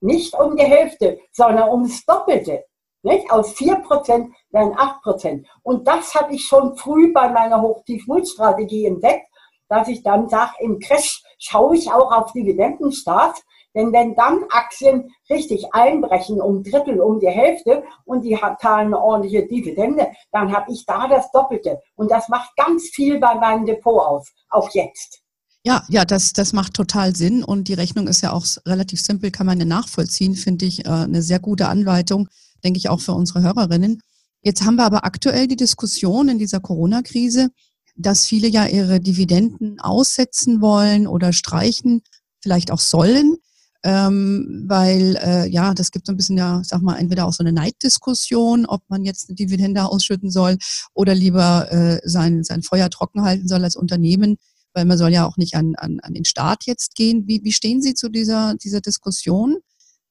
[0.00, 2.64] nicht um die Hälfte, sondern ums Doppelte.
[3.02, 3.30] Nicht?
[3.30, 5.44] Aus 4% werden 8%.
[5.62, 9.26] Und das habe ich schon früh bei meiner Hochtief-Null-Strategie entdeckt,
[9.68, 13.36] dass ich dann sage, im Crash schaue ich auch auf Dividendenstart,
[13.74, 19.00] denn wenn dann Aktien richtig einbrechen um Drittel, um die Hälfte und die zahlen eine
[19.00, 21.80] ordentliche Dividende, dann habe ich da das Doppelte.
[21.96, 25.20] Und das macht ganz viel bei meinem Depot aus, auch jetzt.
[25.66, 29.30] Ja, ja, das, das macht total Sinn und die Rechnung ist ja auch relativ simpel,
[29.30, 32.28] kann man ja nachvollziehen, finde ich äh, eine sehr gute Anleitung,
[32.62, 34.02] denke ich auch für unsere Hörerinnen.
[34.42, 37.48] Jetzt haben wir aber aktuell die Diskussion in dieser Corona-Krise,
[37.96, 42.02] dass viele ja ihre Dividenden aussetzen wollen oder streichen,
[42.42, 43.38] vielleicht auch sollen
[43.84, 47.44] ähm, weil äh, ja, das gibt so ein bisschen ja, sag mal, entweder auch so
[47.44, 50.56] eine Neiddiskussion, ob man jetzt eine Dividende ausschütten soll
[50.94, 54.38] oder lieber äh, sein, sein Feuer trocken halten soll als Unternehmen,
[54.72, 57.28] weil man soll ja auch nicht an, an, an den Staat jetzt gehen.
[57.28, 59.58] Wie, wie stehen Sie zu dieser, dieser Diskussion?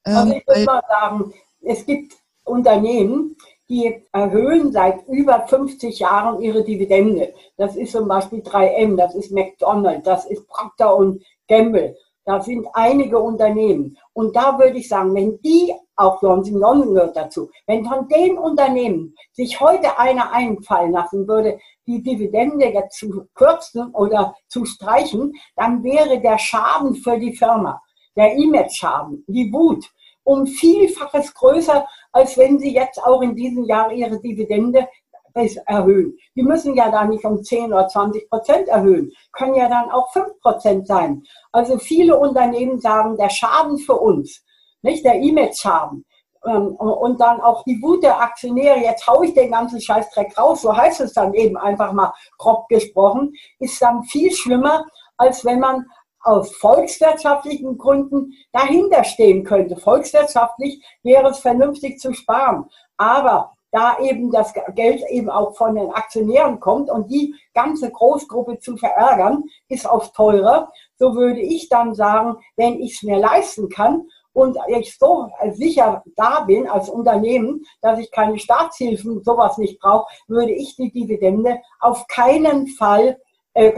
[0.06, 3.36] Ähm, also ich würde mal sagen, es gibt Unternehmen,
[3.70, 7.34] die erhöhen seit über 50 Jahren ihre Dividende.
[7.58, 11.96] Das ist zum Beispiel 3M, das ist McDonald's, das ist Procter und Gamble.
[12.26, 13.98] Da sind einige Unternehmen.
[14.14, 18.38] Und da würde ich sagen, wenn die, auch Johnson Johnson gehört dazu, wenn von den
[18.38, 25.34] Unternehmen sich heute einer einfallen lassen würde, die Dividende jetzt zu kürzen oder zu streichen,
[25.56, 27.82] dann wäre der Schaden für die Firma,
[28.16, 29.92] der Image-Schaden, die Wut,
[30.24, 34.88] um Vielfaches größer, als wenn sie jetzt auch in diesem Jahr ihre Dividende
[35.34, 36.18] erhöhen.
[36.36, 40.12] Die müssen ja da nicht um 10 oder 20 Prozent erhöhen, können ja dann auch
[40.14, 41.24] 5 Prozent sein.
[41.52, 44.44] Also viele Unternehmen sagen, der Schaden für uns,
[44.82, 46.06] nicht der Image haben.
[46.46, 50.62] Ähm, und dann auch die Wut der Aktionäre, jetzt haue ich den ganzen Scheißdreck raus,
[50.62, 54.86] so heißt es dann eben einfach mal grob gesprochen, ist dann viel schlimmer,
[55.18, 55.86] als wenn man
[56.24, 59.76] aus volkswirtschaftlichen Gründen dahinter stehen könnte.
[59.76, 62.66] Volkswirtschaftlich wäre es vernünftig zu sparen.
[62.98, 68.60] Aber da eben das Geld eben auch von den Aktionären kommt und die ganze Großgruppe
[68.60, 70.72] zu verärgern, ist oft teurer.
[70.98, 76.04] So würde ich dann sagen, wenn ich es mir leisten kann und ich so sicher
[76.16, 81.60] da bin als Unternehmen, dass ich keine Staatshilfen, sowas nicht brauche, würde ich die Dividende
[81.80, 83.20] auf keinen Fall
[83.54, 83.72] äh,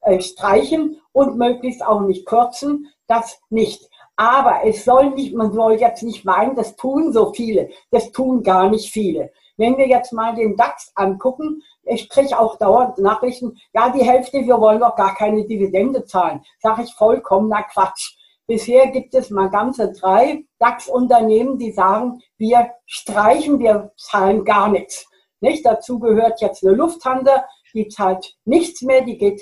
[0.00, 2.88] äh, streichen und möglichst auch nicht kürzen.
[3.06, 3.89] Das nicht.
[4.20, 7.70] Aber es soll nicht, man soll jetzt nicht meinen, das tun so viele.
[7.90, 9.32] Das tun gar nicht viele.
[9.56, 14.44] Wenn wir jetzt mal den DAX angucken, ich kriege auch dauernd Nachrichten, ja, die Hälfte,
[14.44, 16.42] wir wollen doch gar keine Dividende zahlen.
[16.58, 18.14] Sage ich vollkommener Quatsch.
[18.46, 25.08] Bisher gibt es mal ganze drei DAX-Unternehmen, die sagen, wir streichen, wir zahlen gar nichts.
[25.40, 25.64] Nicht?
[25.64, 29.40] Dazu gehört jetzt eine Lufthansa, die zahlt nichts mehr, die geht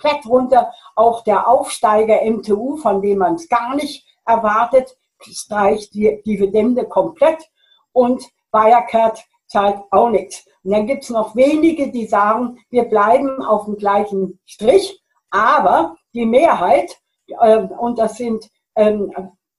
[0.00, 0.72] komplett runter.
[0.94, 7.50] Auch der Aufsteiger MTU, von dem man es gar nicht erwartet, streicht die Dividende komplett
[7.92, 10.46] und Wirecard zahlt auch nichts.
[10.62, 15.96] Und dann gibt es noch wenige, die sagen, wir bleiben auf dem gleichen Strich, aber
[16.14, 16.96] die Mehrheit
[17.42, 19.12] ähm, und das sind ähm,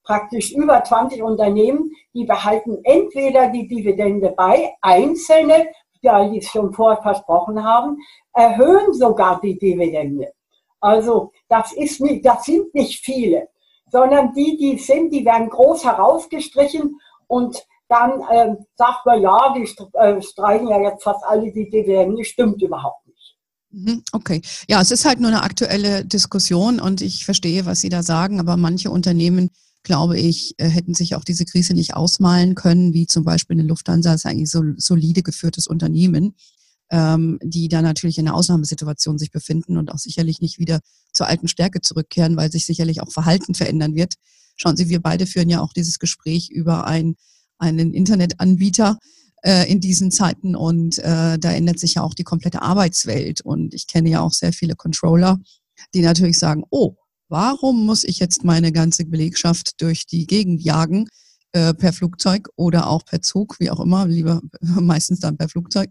[0.04, 5.68] praktisch über 20 Unternehmen, die behalten entweder die Dividende bei, einzelne,
[6.02, 7.98] die es schon vorher versprochen haben,
[8.34, 10.32] erhöhen sogar die Dividende.
[10.80, 13.48] Also das, ist nicht, das sind nicht viele,
[13.90, 19.68] sondern die, die sind, die werden groß herausgestrichen und dann ähm, sagt man, ja, die
[19.98, 23.02] äh, streichen ja jetzt fast alle die Dividende, stimmt überhaupt
[23.72, 24.42] Mhm, okay.
[24.68, 28.38] Ja, es ist halt nur eine aktuelle Diskussion und ich verstehe, was Sie da sagen,
[28.38, 29.50] aber manche Unternehmen,
[29.82, 33.66] glaube ich, äh, hätten sich auch diese Krise nicht ausmalen können, wie zum Beispiel eine
[33.66, 36.34] Lufthansa, ist eigentlich so solide geführtes Unternehmen,
[36.90, 40.80] ähm, die da natürlich in einer Ausnahmesituation sich befinden und auch sicherlich nicht wieder
[41.12, 44.14] zur alten Stärke zurückkehren, weil sich sicherlich auch Verhalten verändern wird.
[44.56, 47.16] Schauen Sie, wir beide führen ja auch dieses Gespräch über ein,
[47.58, 48.98] einen Internetanbieter,
[49.42, 53.74] äh, in diesen Zeiten und äh, da ändert sich ja auch die komplette Arbeitswelt und
[53.74, 55.38] ich kenne ja auch sehr viele Controller,
[55.94, 56.94] die natürlich sagen, oh,
[57.32, 61.08] warum muss ich jetzt meine ganze Belegschaft durch die Gegend jagen,
[61.52, 65.90] äh, per Flugzeug oder auch per Zug, wie auch immer, lieber meistens dann per Flugzeug,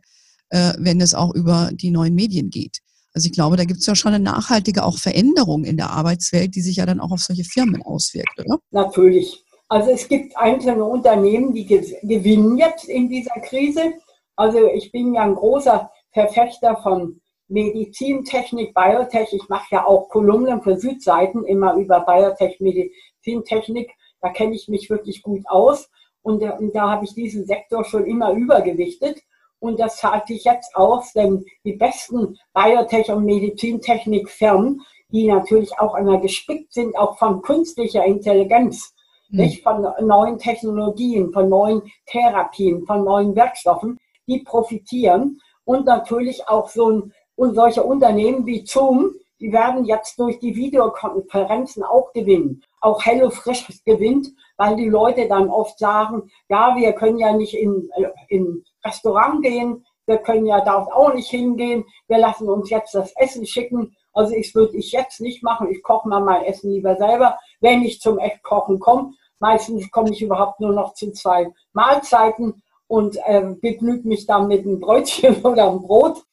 [0.50, 2.78] äh, wenn es auch über die neuen Medien geht.
[3.14, 6.56] Also ich glaube, da gibt es ja schon eine nachhaltige auch Veränderung in der Arbeitswelt,
[6.56, 8.60] die sich ja dann auch auf solche Firmen auswirkt, oder?
[8.70, 9.44] Natürlich.
[9.68, 13.94] Also es gibt einzelne Unternehmen, die gewinnen jetzt in dieser Krise.
[14.36, 17.21] Also ich bin ja ein großer Verfechter von
[17.52, 19.34] Medizintechnik, Biotech.
[19.34, 23.92] Ich mache ja auch Kolumnen für Südseiten immer über Biotech, Medizintechnik.
[24.22, 25.90] Da kenne ich mich wirklich gut aus.
[26.22, 29.20] Und, und da habe ich diesen Sektor schon immer übergewichtet.
[29.60, 35.94] Und das zahlt sich jetzt aus, denn die besten Biotech- und Medizintechnikfirmen, die natürlich auch
[35.94, 38.94] einmal gespickt sind, auch von künstlicher Intelligenz,
[39.34, 39.64] nicht?
[39.64, 45.40] Von neuen Technologien, von neuen Therapien, von neuen Werkstoffen, die profitieren.
[45.64, 50.56] Und natürlich auch so ein, und solche Unternehmen wie Zoom, die werden jetzt durch die
[50.56, 52.64] Videokonferenzen auch gewinnen.
[52.80, 57.90] Auch HelloFresh gewinnt, weil die Leute dann oft sagen, ja, wir können ja nicht in,
[58.28, 63.14] in Restaurant gehen, wir können ja da auch nicht hingehen, wir lassen uns jetzt das
[63.16, 63.96] Essen schicken.
[64.14, 67.40] Also ich würde ich jetzt nicht machen, ich koche mal mein Essen lieber selber.
[67.62, 73.18] Wenn ich zum Echtkochen komme, Meistens komme ich überhaupt nur noch zu zwei Mahlzeiten und
[73.26, 76.24] äh, begnüge mich dann mit einem Brötchen oder einem Brot.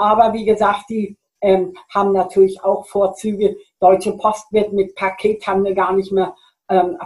[0.00, 3.56] Aber wie gesagt, die ähm, haben natürlich auch Vorzüge.
[3.80, 6.34] Deutsche Post wird mit Pakethandel gar nicht mehr,
[6.70, 6.96] ähm,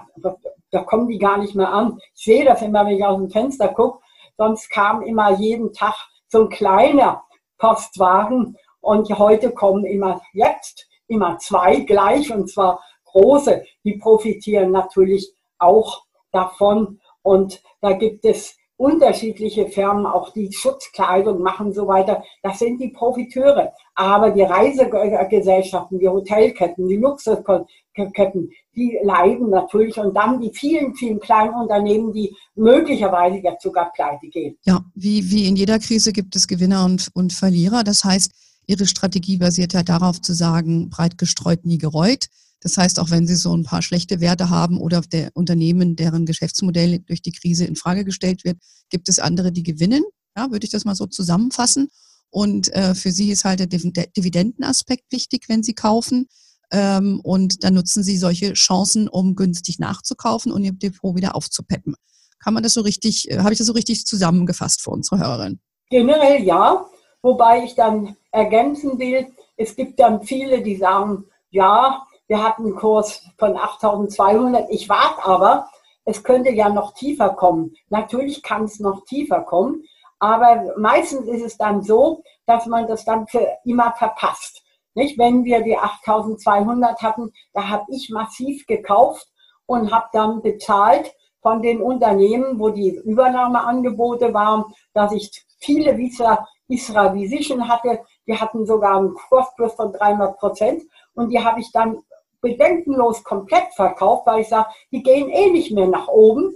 [0.71, 1.99] da kommen die gar nicht mehr an.
[2.15, 3.99] Ich sehe das immer, wenn ich aus dem Fenster gucke.
[4.37, 5.95] Sonst kam immer jeden Tag
[6.29, 7.25] so ein kleiner
[7.59, 13.65] Postwagen und heute kommen immer jetzt immer zwei gleich und zwar große.
[13.85, 17.01] Die profitieren natürlich auch davon.
[17.23, 22.25] Und da gibt es unterschiedliche Firmen, auch die Schutzkleidung machen so weiter.
[22.43, 23.73] Das sind die Profiteure.
[23.95, 29.97] Aber die Reisegesellschaften, die Hotelketten, die Luxusketten, die leiden natürlich.
[29.99, 34.57] Und dann die vielen, vielen kleinen Unternehmen, die möglicherweise jetzt sogar pleite gehen.
[34.65, 37.85] Ja, wie, wie in jeder Krise gibt es Gewinner und, und Verlierer.
[37.85, 38.33] Das heißt,
[38.67, 42.27] Ihre Strategie basiert ja darauf zu sagen, breit gestreut, nie gereut.
[42.61, 46.25] Das heißt, auch wenn Sie so ein paar schlechte Werte haben oder der Unternehmen, deren
[46.25, 50.03] Geschäftsmodell durch die Krise in Frage gestellt wird, gibt es andere, die gewinnen.
[50.37, 51.89] Ja, würde ich das mal so zusammenfassen.
[52.31, 56.27] Und äh, für Sie ist halt der Dividendenaspekt wichtig, wenn Sie kaufen.
[56.73, 61.95] ähm, und dann nutzen sie solche Chancen, um günstig nachzukaufen und ihr Depot wieder aufzupeppen.
[62.43, 65.61] Kann man das so richtig, äh, habe ich das so richtig zusammengefasst für unsere Hörerin?
[65.91, 66.85] Generell ja,
[67.23, 72.77] wobei ich dann ergänzen will, es gibt dann viele, die sagen, ja, wir hatten einen
[72.77, 75.69] Kurs von 8200, ich warte aber,
[76.05, 77.75] es könnte ja noch tiefer kommen.
[77.89, 79.85] Natürlich kann es noch tiefer kommen,
[80.19, 84.63] aber meistens ist es dann so, dass man das für immer verpasst.
[84.95, 85.19] Nicht?
[85.19, 89.27] Wenn wir die 8200 hatten, da habe ich massiv gekauft
[89.67, 96.47] und habe dann bezahlt von den Unternehmen, wo die Übernahmeangebote waren, dass ich viele Visa
[96.69, 98.01] Isra Vision hatte.
[98.27, 100.83] Die hatten sogar einen Kursplus von 300 Prozent
[101.15, 101.99] und die habe ich dann
[102.45, 106.55] bedenkenlos komplett verkauft, weil ich sage, die gehen eh nicht mehr nach oben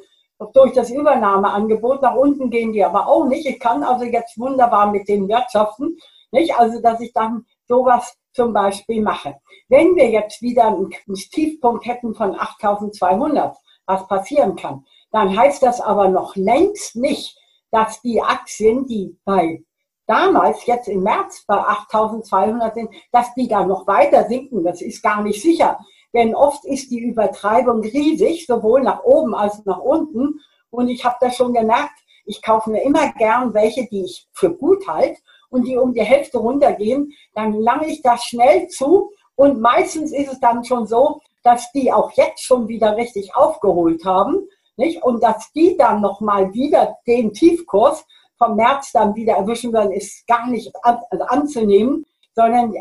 [0.53, 2.03] durch das Übernahmeangebot.
[2.03, 3.47] Nach unten gehen die aber auch nicht.
[3.47, 5.99] Ich kann also jetzt wunderbar mit den wirtschaften.
[6.31, 6.55] Nicht?
[6.57, 9.37] Also, dass ich dann sowas zum Beispiel mache.
[9.69, 15.81] Wenn wir jetzt wieder einen Tiefpunkt hätten von 8200, was passieren kann, dann heißt das
[15.81, 17.37] aber noch längst nicht,
[17.71, 19.65] dass die Aktien, die bei
[20.09, 24.65] damals, jetzt im März bei 8200 sind, dass die da noch weiter sinken.
[24.65, 25.79] Das ist gar nicht sicher.
[26.15, 30.41] Denn oft ist die Übertreibung riesig, sowohl nach oben als nach unten.
[30.71, 34.55] Und ich habe das schon gemerkt, ich kaufe mir immer gern welche, die ich für
[34.55, 37.13] gut halte und die um die Hälfte runtergehen.
[37.35, 39.13] Dann lange ich das schnell zu.
[39.37, 44.05] Und meistens ist es dann schon so, dass die auch jetzt schon wieder richtig aufgeholt
[44.05, 44.49] haben.
[44.77, 45.03] Nicht?
[45.03, 48.05] Und dass die dann nochmal wieder den Tiefkurs
[48.39, 52.73] vom März dann wieder erwischen werden, ist gar nicht also anzunehmen, sondern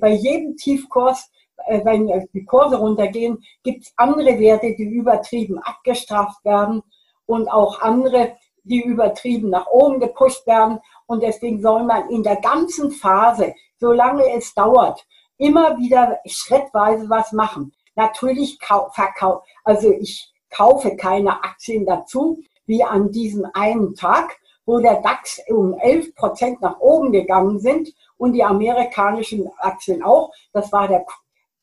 [0.00, 1.30] bei jedem Tiefkurs,
[1.66, 6.82] äh, wenn die Kurse runtergehen, gibt es andere Werte, die übertrieben abgestraft werden
[7.24, 10.80] und auch andere, die übertrieben nach oben gepusht werden.
[11.06, 15.04] Und deswegen soll man in der ganzen Phase, solange es dauert,
[15.38, 17.72] immer wieder schrittweise was machen.
[17.94, 25.00] Natürlich verkaufe, also ich kaufe keine Aktien dazu, wie an diesem einen Tag, wo der
[25.00, 30.32] DAX um 11 Prozent nach oben gegangen sind und die amerikanischen Aktien auch.
[30.52, 31.06] Das war der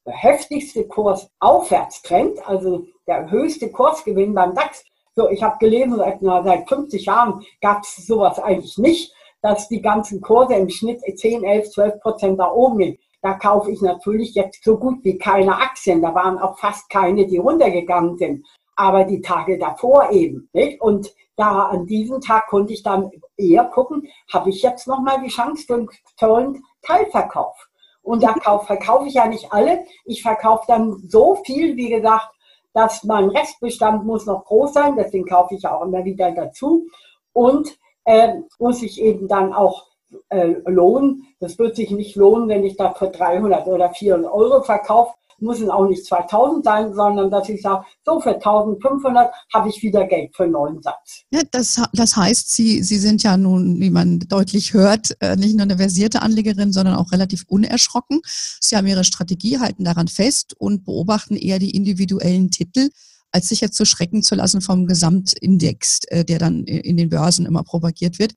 [0.05, 4.83] heftigste Kursaufwärtstrend, also der höchste Kursgewinn beim DAX.
[5.15, 9.67] So, ich habe gelesen, seit, na, seit 50 Jahren gab es sowas eigentlich nicht, dass
[9.67, 12.97] die ganzen Kurse im Schnitt 10, 11, 12 Prozent nach oben gehen.
[13.21, 16.01] Da kaufe ich natürlich jetzt so gut wie keine Aktien.
[16.01, 18.45] Da waren auch fast keine, die runtergegangen sind.
[18.75, 20.49] Aber die Tage davor eben.
[20.53, 20.81] Nicht?
[20.81, 25.29] Und da an diesem Tag konnte ich dann eher gucken, habe ich jetzt nochmal die
[25.29, 27.67] Chance für einen tollen Teilverkauf.
[28.01, 29.83] Und da kauf, verkaufe ich ja nicht alle.
[30.05, 32.29] Ich verkaufe dann so viel, wie gesagt,
[32.73, 34.95] dass mein Restbestand muss noch groß sein.
[34.95, 36.87] Deswegen kaufe ich auch immer wieder dazu.
[37.33, 39.87] Und äh, muss ich eben dann auch
[40.29, 41.27] äh, lohnen.
[41.39, 45.69] Das wird sich nicht lohnen, wenn ich da für 300 oder 400 Euro verkaufe, müssen
[45.69, 50.35] auch nicht 2000 sein, sondern dass ich sage, so für 1500 habe ich wieder Geld
[50.35, 51.23] für einen neuen Satz.
[51.31, 55.55] Ja, das, das heißt, Sie, Sie sind ja nun, wie man deutlich hört, äh, nicht
[55.55, 58.21] nur eine versierte Anlegerin, sondern auch relativ unerschrocken.
[58.25, 62.89] Sie haben Ihre Strategie, halten daran fest und beobachten eher die individuellen Titel
[63.35, 67.47] als sich jetzt so schrecken zu lassen vom Gesamtindex, äh, der dann in den Börsen
[67.47, 68.35] immer propagiert wird.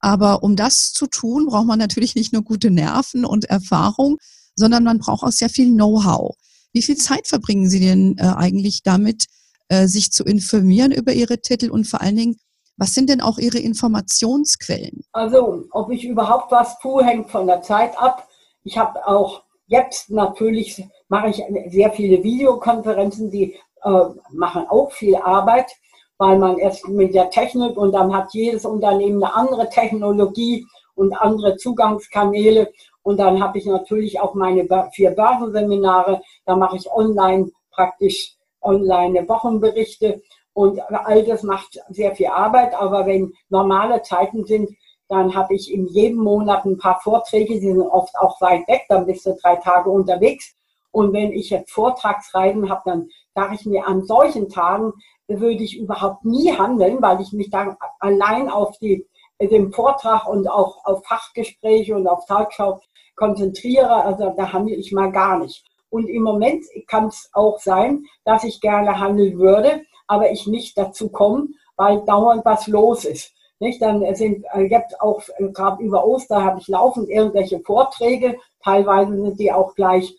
[0.00, 4.18] Aber um das zu tun, braucht man natürlich nicht nur gute Nerven und Erfahrung,
[4.54, 6.34] sondern man braucht auch sehr viel Know-how.
[6.72, 9.26] Wie viel Zeit verbringen Sie denn äh, eigentlich damit,
[9.68, 12.36] äh, sich zu informieren über Ihre Titel und vor allen Dingen,
[12.76, 15.04] was sind denn auch Ihre Informationsquellen?
[15.12, 18.28] Also, ob ich überhaupt was tue, hängt von der Zeit ab.
[18.64, 25.16] Ich habe auch jetzt natürlich, mache ich sehr viele Videokonferenzen, die äh, machen auch viel
[25.16, 25.70] Arbeit,
[26.18, 31.14] weil man erst mit der Technik und dann hat jedes Unternehmen eine andere Technologie und
[31.14, 32.70] andere Zugangskanäle
[33.02, 36.22] und dann habe ich natürlich auch meine vier Börsenseminare.
[36.46, 40.22] Da mache ich online praktisch online Wochenberichte.
[40.54, 42.74] Und all das macht sehr viel Arbeit.
[42.74, 44.70] Aber wenn normale Zeiten sind,
[45.08, 47.54] dann habe ich in jedem Monat ein paar Vorträge.
[47.54, 48.82] Die sind oft auch weit weg.
[48.88, 50.54] Dann bist du drei Tage unterwegs.
[50.92, 54.92] Und wenn ich jetzt Vortragsreisen habe, dann sage ich mir, an solchen Tagen
[55.26, 59.06] würde ich überhaupt nie handeln, weil ich mich dann allein auf die,
[59.40, 62.80] den Vortrag und auch auf Fachgespräche und auf Talkshow
[63.16, 65.64] konzentriere, also da handle ich mal gar nicht.
[65.90, 70.76] Und im Moment kann es auch sein, dass ich gerne handeln würde, aber ich nicht
[70.78, 73.32] dazu komme, weil dauernd was los ist.
[73.58, 73.80] Nicht?
[73.80, 79.16] Dann sind äh, jetzt auch äh, gerade über Ostern habe ich laufend irgendwelche Vorträge, teilweise
[79.16, 80.16] sind die auch gleich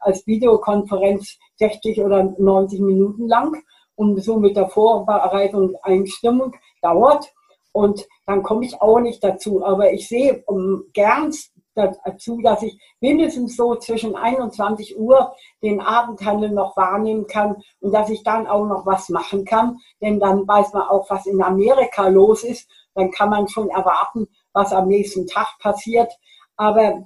[0.00, 3.62] als Videokonferenz 60 oder 90 Minuten lang
[3.96, 7.32] und so mit der Vorbereitung und Einstimmung dauert.
[7.72, 9.64] Und dann komme ich auch nicht dazu.
[9.64, 11.32] Aber ich sehe um, gern
[11.74, 18.10] dazu, dass ich mindestens so zwischen 21 Uhr den Abendhandel noch wahrnehmen kann und dass
[18.10, 19.78] ich dann auch noch was machen kann.
[20.00, 22.68] Denn dann weiß man auch, was in Amerika los ist.
[22.94, 26.12] Dann kann man schon erwarten, was am nächsten Tag passiert.
[26.56, 27.04] Aber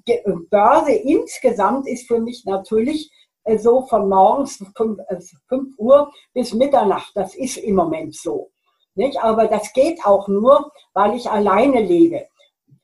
[0.50, 3.10] Börse insgesamt ist für mich natürlich
[3.44, 4.98] äh, so von morgens 5,
[5.48, 7.12] 5 äh, Uhr bis Mitternacht.
[7.14, 8.50] Das ist im Moment so.
[8.94, 9.18] Nicht?
[9.22, 12.26] Aber das geht auch nur, weil ich alleine lebe.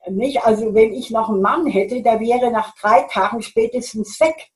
[0.09, 0.43] Nicht?
[0.43, 4.49] Also wenn ich noch einen Mann hätte, der wäre nach drei Tagen spätestens weg.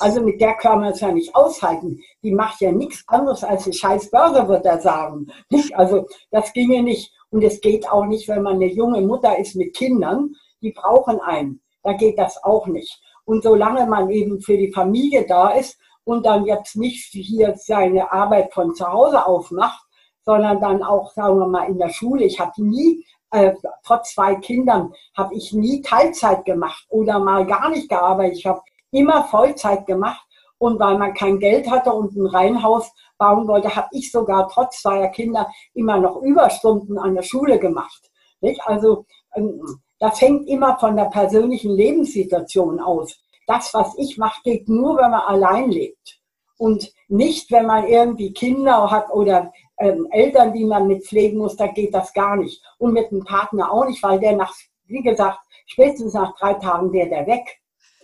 [0.00, 2.00] Also mit der kann man es ja nicht aushalten.
[2.22, 5.28] Die macht ja nichts anderes als eine scheiß Börse, wird er sagen.
[5.50, 5.74] Nicht?
[5.76, 7.12] Also das ginge nicht.
[7.30, 10.34] Und es geht auch nicht, wenn man eine junge Mutter ist mit Kindern.
[10.60, 11.60] Die brauchen einen.
[11.82, 13.00] Da geht das auch nicht.
[13.24, 18.12] Und solange man eben für die Familie da ist und dann jetzt nicht hier seine
[18.12, 19.84] Arbeit von zu Hause aufmacht,
[20.24, 22.24] sondern dann auch, sagen wir mal, in der Schule.
[22.24, 23.54] Ich habe nie äh,
[23.84, 28.38] trotz zwei Kindern habe ich nie Teilzeit gemacht oder mal gar nicht gearbeitet.
[28.38, 28.60] Ich habe
[28.90, 30.24] immer Vollzeit gemacht.
[30.58, 34.80] Und weil man kein Geld hatte und ein Reihenhaus bauen wollte, habe ich sogar trotz
[34.80, 38.12] zweier Kinder immer noch Überstunden an der Schule gemacht.
[38.40, 38.60] Nicht?
[38.64, 39.04] Also
[39.34, 39.60] ähm,
[39.98, 43.20] das hängt immer von der persönlichen Lebenssituation aus.
[43.48, 46.20] Das, was ich mache, geht nur, wenn man allein lebt.
[46.58, 49.52] Und nicht, wenn man irgendwie Kinder hat oder
[49.82, 52.62] ähm, Eltern, die man mit pflegen muss, da geht das gar nicht.
[52.78, 54.54] Und mit einem Partner auch nicht, weil der nach,
[54.86, 57.60] wie gesagt, spätestens nach drei Tagen wäre der weg.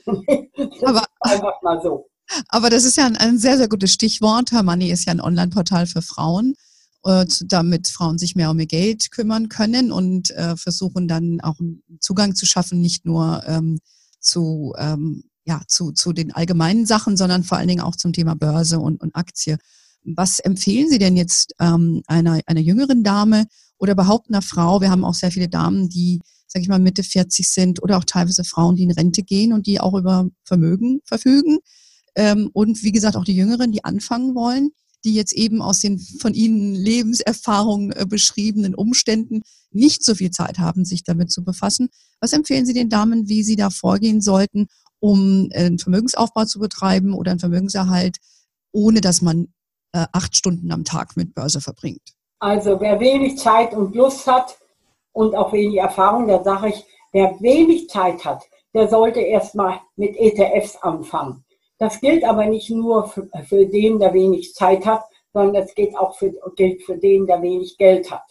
[0.85, 2.09] aber, einfach mal so.
[2.49, 4.53] Aber das ist ja ein, ein sehr, sehr gutes Stichwort.
[4.53, 6.55] Hermanni ist ja ein Online-Portal für Frauen
[7.47, 11.83] damit Frauen sich mehr um ihr Geld kümmern können und äh, versuchen dann auch einen
[12.01, 13.79] Zugang zu schaffen, nicht nur ähm,
[14.21, 18.35] zu, ähm, ja, zu, zu den allgemeinen Sachen, sondern vor allen Dingen auch zum Thema
[18.35, 19.59] Börse und, und Aktie.
[20.17, 23.47] Was empfehlen Sie denn jetzt ähm, einer, einer jüngeren Dame
[23.79, 24.81] oder überhaupt einer Frau?
[24.81, 28.05] Wir haben auch sehr viele Damen, die, sag ich mal, Mitte 40 sind oder auch
[28.05, 31.59] teilweise Frauen, die in Rente gehen und die auch über Vermögen verfügen.
[32.15, 34.71] Ähm, und wie gesagt, auch die Jüngeren, die anfangen wollen,
[35.05, 40.59] die jetzt eben aus den von Ihnen Lebenserfahrungen äh, beschriebenen Umständen nicht so viel Zeit
[40.59, 41.89] haben, sich damit zu befassen.
[42.21, 44.67] Was empfehlen Sie den Damen, wie sie da vorgehen sollten,
[45.01, 48.17] um äh, einen Vermögensaufbau zu betreiben oder einen Vermögenserhalt,
[48.73, 49.49] ohne dass man
[49.93, 52.15] äh, acht Stunden am Tag mit Börse verbringt?
[52.41, 54.59] Also wer wenig Zeit und Lust hat
[55.13, 60.17] und auch wenig Erfahrung, da sage ich, wer wenig Zeit hat, der sollte erstmal mit
[60.17, 61.45] ETFs anfangen.
[61.79, 65.97] Das gilt aber nicht nur für, für den, der wenig Zeit hat, sondern es geht
[65.97, 68.25] auch für, gilt für den, der wenig Geld hat.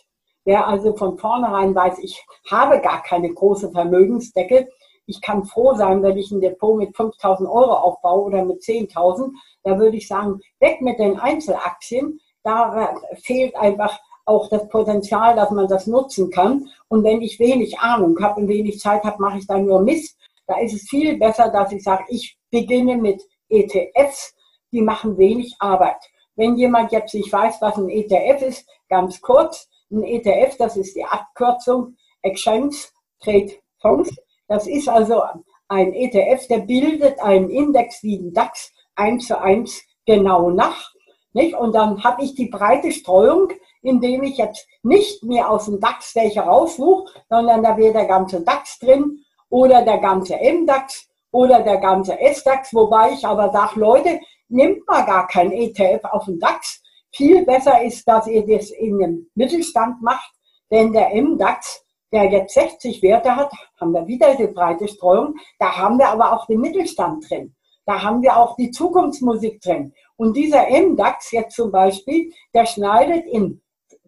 [0.45, 4.69] Wer also von vornherein weiß, ich habe gar keine große Vermögensdecke,
[5.07, 9.31] ich kann froh sein, wenn ich ein Depot mit 5000 Euro aufbaue oder mit 10.000,
[9.63, 12.19] da würde ich sagen, weg mit den Einzelaktien.
[12.43, 16.69] Da fehlt einfach auch das Potenzial, dass man das nutzen kann.
[16.89, 20.17] Und wenn ich wenig Ahnung habe und wenig Zeit habe, mache ich da nur Mist.
[20.45, 24.35] Da ist es viel besser, dass ich sage, ich beginne mit ETFs,
[24.71, 25.97] die machen wenig Arbeit.
[26.35, 30.95] Wenn jemand jetzt nicht weiß, was ein ETF ist, ganz kurz, ein ETF, das ist
[30.95, 32.75] die Abkürzung Exchange
[33.21, 34.15] Trade Funds.
[34.47, 35.23] Das ist also
[35.67, 40.91] ein ETF, der bildet einen Index wie den DAX eins zu eins genau nach.
[41.33, 41.55] Nicht?
[41.55, 43.49] Und dann habe ich die breite Streuung,
[43.81, 48.41] indem ich jetzt nicht mehr aus dem DAX welche raussuche, sondern da wäre der ganze
[48.41, 49.19] DAX drin
[49.49, 54.19] oder der ganze MDAX oder der ganze S-DAX, wobei ich aber sage, Leute,
[54.49, 56.81] nimmt mal gar kein ETF auf den DAX.
[57.11, 60.31] Viel besser ist, dass ihr das in dem Mittelstand macht,
[60.71, 65.77] denn der MDAX, der jetzt 60 Werte hat, haben wir wieder die breite Streuung, da
[65.77, 67.55] haben wir aber auch den Mittelstand drin.
[67.85, 69.93] Da haben wir auch die Zukunftsmusik drin.
[70.17, 73.61] Und dieser MDAX jetzt zum Beispiel, der schneidet in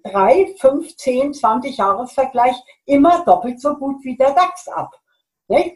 [0.03, 4.91] drei, fünf, zehn, 20 Jahresvergleich immer doppelt so gut wie der DAX ab.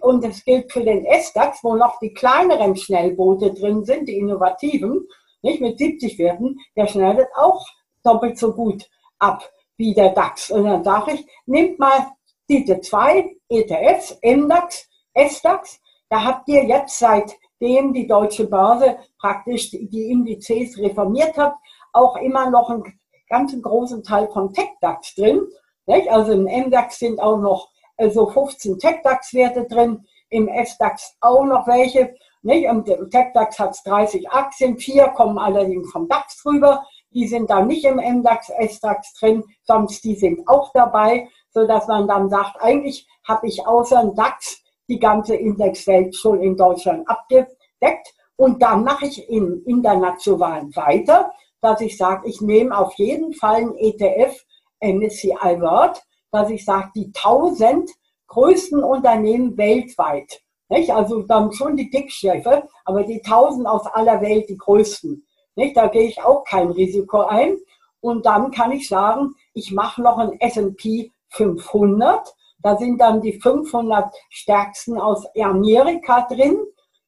[0.02, 5.08] Und das gilt für den S-DAX, wo noch die kleineren Schnellboote drin sind, die innovativen,
[5.42, 5.62] nicht?
[5.62, 7.66] mit 70 Werten, der schneidet auch
[8.04, 10.52] doppelt so gut ab wie der DAX.
[10.52, 12.12] Und dann sage ich, nehmt mal
[12.50, 19.72] diese zwei ETFs, MDAX, S-DAX, da habt ihr jetzt seit dem die deutsche Börse praktisch
[19.72, 21.56] die Indizes reformiert hat,
[21.94, 22.84] auch immer noch einen
[23.30, 25.48] ganz großen Teil von TechDAX drin.
[25.86, 26.10] Nicht?
[26.10, 31.68] Also im MDAX sind auch noch so also 15 TechDAX-Werte drin, im SDAX auch noch
[31.68, 32.16] welche.
[32.42, 32.66] Nicht?
[32.66, 36.86] Im TechDAX hat es 30 Aktien, vier kommen allerdings vom DAX rüber.
[37.14, 42.08] Die sind da nicht im MDAX, SDAX drin, sonst die sind auch dabei, sodass man
[42.08, 48.14] dann sagt, eigentlich habe ich außer dem DAX die ganze Indexwelt schon in Deutschland abgedeckt.
[48.36, 53.62] Und dann mache ich im internationalen weiter, dass ich sage, ich nehme auf jeden Fall
[53.62, 54.44] ein ETF
[54.82, 56.02] MSCI World,
[56.32, 57.90] dass ich sage, die 1000
[58.28, 60.90] größten Unternehmen weltweit Nicht?
[60.90, 65.26] Also dann schon die Dickschiffe, aber die tausend aus aller Welt, die größten.
[65.56, 65.78] Nicht?
[65.78, 67.58] Da gehe ich auch kein Risiko ein.
[68.02, 72.34] Und dann kann ich sagen, ich mache noch ein S&P 500.
[72.60, 76.58] Da sind dann die 500 stärksten aus Amerika drin.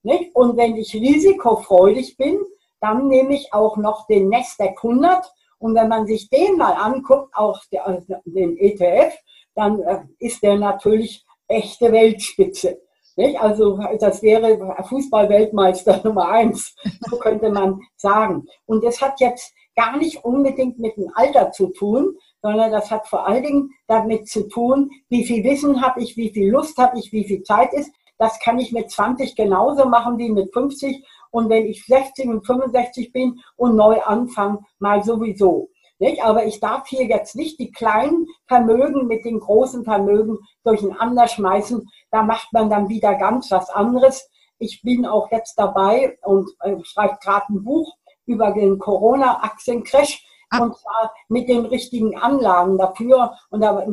[0.04, 0.36] Nicht?
[0.36, 2.40] Und wenn ich risikofreudig bin,
[2.80, 5.32] dann nehme ich auch noch den Nasdaq 100.
[5.58, 9.14] Und wenn man sich den mal anguckt, auch den ETF,
[9.56, 12.82] dann äh, ist der natürlich echte Weltspitze.
[13.16, 13.40] Nicht?
[13.40, 16.76] Also das wäre Fußballweltmeister Nummer eins,
[17.10, 18.46] so könnte man sagen.
[18.66, 23.08] Und das hat jetzt gar nicht unbedingt mit dem Alter zu tun, sondern das hat
[23.08, 27.00] vor allen Dingen damit zu tun, wie viel Wissen habe ich, wie viel Lust habe
[27.00, 27.92] ich, wie viel Zeit ist.
[28.18, 31.06] Das kann ich mit 20 genauso machen wie mit 50.
[31.32, 35.70] Und wenn ich 60 und 65 bin und neu anfange, mal sowieso.
[36.00, 36.24] Nicht?
[36.24, 41.88] Aber ich darf hier jetzt nicht die kleinen Vermögen mit den großen Vermögen durcheinander schmeißen.
[42.12, 44.30] Da macht man dann wieder ganz was anderes.
[44.58, 50.26] Ich bin auch jetzt dabei und äh, schreibe gerade ein Buch über den Corona-Aktiencrash.
[50.50, 50.64] Ah.
[50.64, 53.34] Und zwar mit den richtigen Anlagen dafür.
[53.50, 53.86] Und da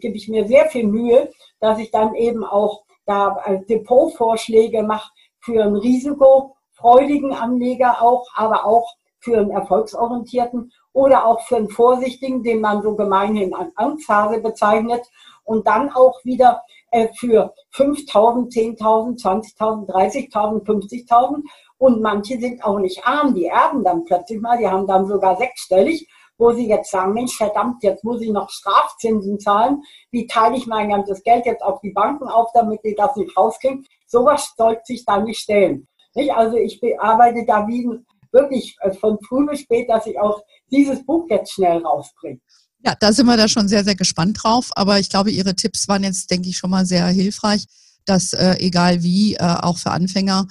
[0.00, 1.30] gebe ich mir sehr viel Mühe,
[1.60, 8.64] dass ich dann eben auch da äh, Depotvorschläge mache für einen risikofreudigen Anleger auch, aber
[8.64, 14.40] auch für einen erfolgsorientierten oder auch für einen vorsichtigen, den man so gemeinhin als Angsthase
[14.40, 15.02] bezeichnet
[15.44, 21.42] und dann auch wieder äh, für 5.000, 10.000, 20.000, 30.000, 50.000
[21.78, 25.36] und manche sind auch nicht arm, die erben dann plötzlich mal, die haben dann sogar
[25.36, 30.56] sechsstellig, wo sie jetzt sagen, Mensch, verdammt, jetzt muss ich noch Strafzinsen zahlen, wie teile
[30.56, 33.86] ich mein ganzes Geld jetzt auf die Banken auf, damit die das nicht rauskriegen.
[34.06, 35.88] Sowas sollte sich dann nicht stellen.
[36.14, 36.34] Nicht?
[36.34, 37.88] Also ich arbeite da wie
[38.32, 42.40] wirklich äh, von früh bis spät, dass ich auch dieses Buch jetzt schnell rausbringe.
[42.84, 44.70] Ja, da sind wir da schon sehr, sehr gespannt drauf.
[44.74, 47.66] Aber ich glaube, Ihre Tipps waren jetzt, denke ich, schon mal sehr hilfreich,
[48.04, 50.46] dass äh, egal wie, äh, auch für Anfänger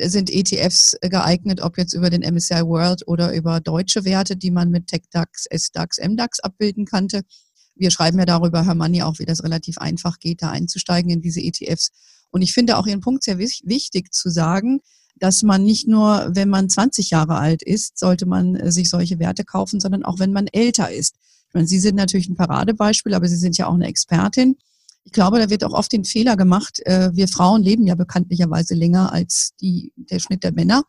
[0.00, 4.70] sind ETFs geeignet, ob jetzt über den MSCI World oder über deutsche Werte, die man
[4.70, 7.22] mit TechDAX, SDAX, MDAX abbilden kannte.
[7.76, 11.20] Wir schreiben ja darüber, Herr Manni, auch wie das relativ einfach geht, da einzusteigen in
[11.20, 11.90] diese ETFs.
[12.30, 14.80] Und ich finde auch Ihren Punkt sehr wichtig zu sagen,
[15.18, 19.18] dass man nicht nur, wenn man 20 Jahre alt ist, sollte man äh, sich solche
[19.18, 21.16] Werte kaufen, sondern auch wenn man älter ist.
[21.48, 24.56] Ich meine, Sie sind natürlich ein Paradebeispiel, aber Sie sind ja auch eine Expertin.
[25.04, 26.80] Ich glaube, da wird auch oft den Fehler gemacht.
[26.84, 30.84] Äh, wir Frauen leben ja bekanntlicherweise länger als die, der Schnitt der Männer.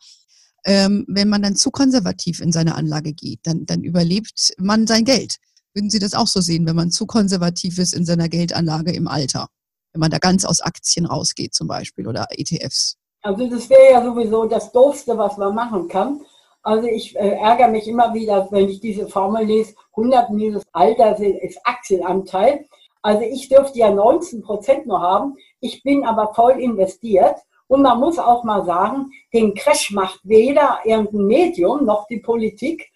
[0.65, 5.05] Ähm, wenn man dann zu konservativ in seine Anlage geht, dann, dann überlebt man sein
[5.05, 5.37] Geld.
[5.73, 9.07] Würden Sie das auch so sehen, wenn man zu konservativ ist in seiner Geldanlage im
[9.07, 9.47] Alter?
[9.93, 12.98] Wenn man da ganz aus Aktien rausgeht zum Beispiel oder ETFs?
[13.21, 16.21] Also das wäre ja sowieso das Doofste, was man machen kann.
[16.63, 21.17] Also ich äh, ärgere mich immer wieder, wenn ich diese Formel lese, 100 minus Alter
[21.19, 22.65] ist Aktienanteil.
[23.01, 25.35] Also ich dürfte ja 19 Prozent nur haben.
[25.59, 27.37] Ich bin aber voll investiert.
[27.67, 32.89] Und man muss auch mal sagen, den Crash macht weder irgendein Medium noch die Politik.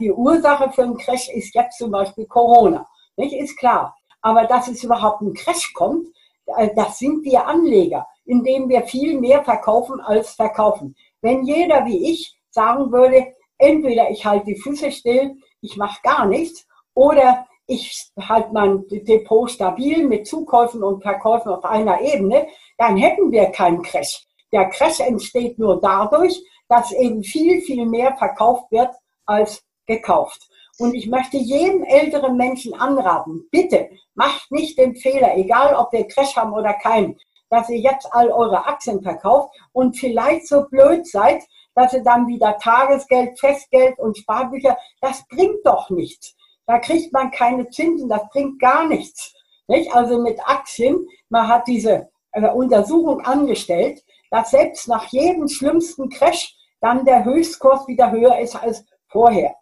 [0.00, 2.88] Die Ursache für einen Crash ist jetzt zum Beispiel Corona.
[3.16, 3.32] Nicht?
[3.34, 3.96] Ist klar.
[4.20, 6.08] Aber dass es überhaupt ein Crash kommt,
[6.56, 10.94] äh, das sind wir Anleger indem wir viel mehr verkaufen als verkaufen.
[11.22, 16.26] Wenn jeder wie ich sagen würde, entweder ich halte die Füße still, ich mache gar
[16.26, 22.96] nichts, oder ich halte mein Depot stabil mit Zukäufen und Verkäufen auf einer Ebene, dann
[22.96, 24.26] hätten wir keinen Crash.
[24.52, 28.90] Der Crash entsteht nur dadurch, dass eben viel, viel mehr verkauft wird
[29.24, 30.40] als gekauft.
[30.78, 36.06] Und ich möchte jedem älteren Menschen anraten, bitte macht nicht den Fehler, egal ob wir
[36.06, 37.18] Crash haben oder keinen,
[37.50, 41.42] dass ihr jetzt all eure Aktien verkauft und vielleicht so blöd seid,
[41.74, 46.34] dass ihr dann wieder Tagesgeld, Festgeld und Sparbücher, das bringt doch nichts.
[46.66, 49.32] Da kriegt man keine Zinsen, das bringt gar nichts.
[49.68, 49.94] Nicht?
[49.94, 56.54] Also mit Aktien, man hat diese äh, Untersuchung angestellt, dass selbst nach jedem schlimmsten Crash
[56.80, 59.54] dann der Höchstkurs wieder höher ist als vorher.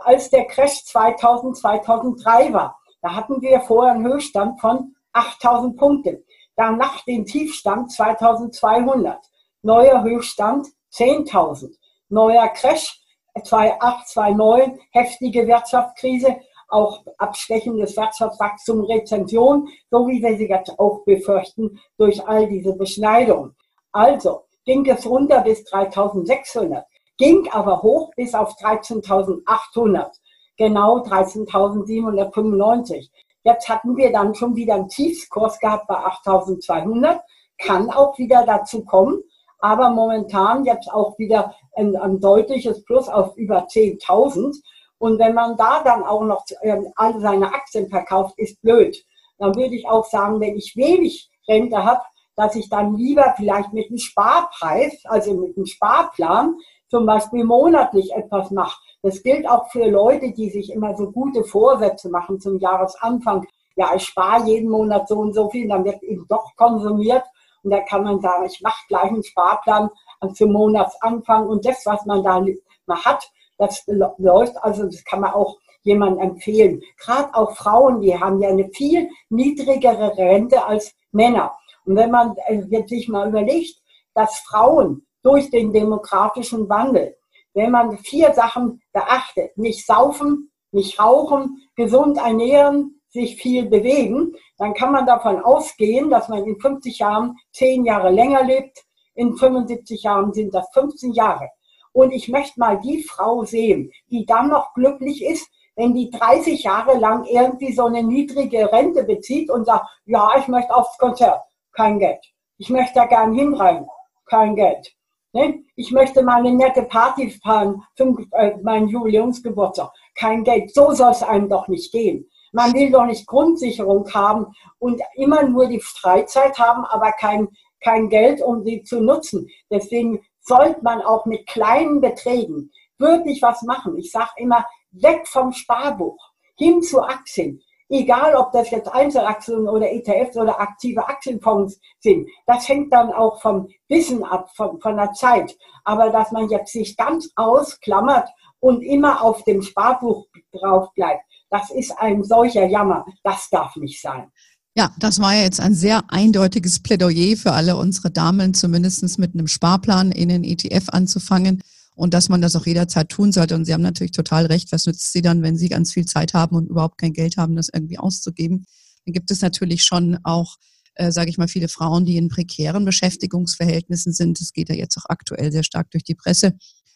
[0.00, 6.23] Als der Crash 2000, 2003 war, da hatten wir vorher einen Höchststand von 8000 Punkten.
[6.56, 9.18] Danach den Tiefstand 2200.
[9.62, 11.76] Neuer Höchststand 10.000.
[12.08, 13.04] Neuer Crash
[13.42, 16.36] 2008, 2009, heftige Wirtschaftskrise,
[16.68, 23.56] auch abschwächendes Wirtschaftswachstum, Rezension, so wie wir sie jetzt auch befürchten durch all diese Beschneidungen.
[23.92, 26.86] Also ging es runter bis 3600,
[27.16, 30.10] ging aber hoch bis auf 13.800,
[30.56, 33.08] genau 13.795.
[33.44, 37.20] Jetzt hatten wir dann schon wieder einen Tiefskurs gehabt bei 8200.
[37.58, 39.22] Kann auch wieder dazu kommen,
[39.60, 44.56] aber momentan jetzt auch wieder ein, ein deutliches Plus auf über 10.000.
[44.98, 48.96] Und wenn man da dann auch noch ähm, alle seine Aktien verkauft, ist blöd.
[49.38, 52.00] Dann würde ich auch sagen, wenn ich wenig Rente habe,
[52.36, 56.56] dass ich dann lieber vielleicht mit einem Sparpreis, also mit einem Sparplan,
[56.88, 58.80] zum Beispiel monatlich etwas mache.
[59.04, 63.46] Das gilt auch für Leute, die sich immer so gute Vorsätze machen zum Jahresanfang.
[63.76, 67.22] Ja, ich spare jeden Monat so und so viel, dann wird eben doch konsumiert.
[67.62, 69.90] Und da kann man sagen, ich mache gleich einen Sparplan
[70.32, 72.42] zum Monatsanfang und das, was man da
[72.86, 74.56] mal hat, das läuft.
[74.64, 76.80] Also das kann man auch jemandem empfehlen.
[76.96, 81.52] Gerade auch Frauen, die haben ja eine viel niedrigere Rente als Männer.
[81.84, 83.82] Und wenn man äh, jetzt sich mal überlegt,
[84.14, 87.18] dass Frauen durch den demografischen Wandel,
[87.54, 94.74] wenn man vier Sachen beachtet, nicht saufen, nicht rauchen, gesund ernähren, sich viel bewegen, dann
[94.74, 98.84] kann man davon ausgehen, dass man in 50 Jahren zehn Jahre länger lebt.
[99.14, 101.48] In 75 Jahren sind das 15 Jahre.
[101.92, 106.64] Und ich möchte mal die Frau sehen, die dann noch glücklich ist, wenn die 30
[106.64, 111.40] Jahre lang irgendwie so eine niedrige Rente bezieht und sagt, ja, ich möchte aufs Konzert,
[111.72, 112.24] kein Geld.
[112.58, 113.86] Ich möchte da gern hinrein,
[114.26, 114.94] kein Geld.
[115.34, 115.64] Ne?
[115.74, 120.72] Ich möchte mal eine nette Party fahren äh, meinen Jubiläumsgeburtstag, kein Geld.
[120.72, 122.30] So soll es einem doch nicht gehen.
[122.52, 124.46] Man will doch nicht Grundsicherung haben
[124.78, 127.48] und immer nur die Freizeit haben, aber kein,
[127.82, 129.48] kein Geld, um sie zu nutzen.
[129.70, 133.98] Deswegen sollte man auch mit kleinen Beträgen wirklich was machen.
[133.98, 136.16] Ich sage immer, weg vom Sparbuch,
[136.56, 137.60] hin zu Aktien.
[137.90, 142.28] Egal, ob das jetzt Einzelaktien oder ETFs oder aktive Aktienfonds sind.
[142.46, 145.54] Das hängt dann auch vom Wissen ab, von, von der Zeit.
[145.84, 148.28] Aber dass man jetzt sich ganz ausklammert
[148.60, 153.04] und immer auf dem Sparbuch drauf bleibt, das ist ein solcher Jammer.
[153.22, 154.30] Das darf nicht sein.
[154.76, 159.34] Ja, das war ja jetzt ein sehr eindeutiges Plädoyer für alle unsere Damen, zumindest mit
[159.34, 161.62] einem Sparplan in den ETF anzufangen
[161.94, 163.54] und dass man das auch jederzeit tun sollte.
[163.54, 164.72] Und Sie haben natürlich total recht.
[164.72, 167.56] Was nützt Sie dann, wenn Sie ganz viel Zeit haben und überhaupt kein Geld haben,
[167.56, 168.66] das irgendwie auszugeben?
[169.04, 170.56] Dann gibt es natürlich schon auch,
[170.94, 174.40] äh, sage ich mal, viele Frauen, die in prekären Beschäftigungsverhältnissen sind.
[174.40, 176.54] Das geht ja jetzt auch aktuell sehr stark durch die Presse,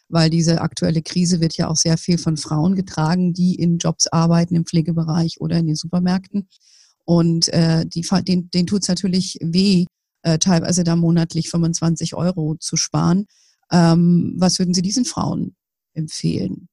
[0.08, 4.08] weil diese aktuelle Krise wird ja auch sehr viel von Frauen getragen, die in Jobs
[4.08, 6.48] arbeiten, im Pflegebereich oder in den Supermärkten.
[7.04, 9.86] Und äh, die, den, denen tut es natürlich weh,
[10.22, 13.26] äh, teilweise da monatlich 25 Euro zu sparen.
[13.70, 15.56] Ähm, was würden Sie diesen Frauen
[15.94, 16.68] empfehlen?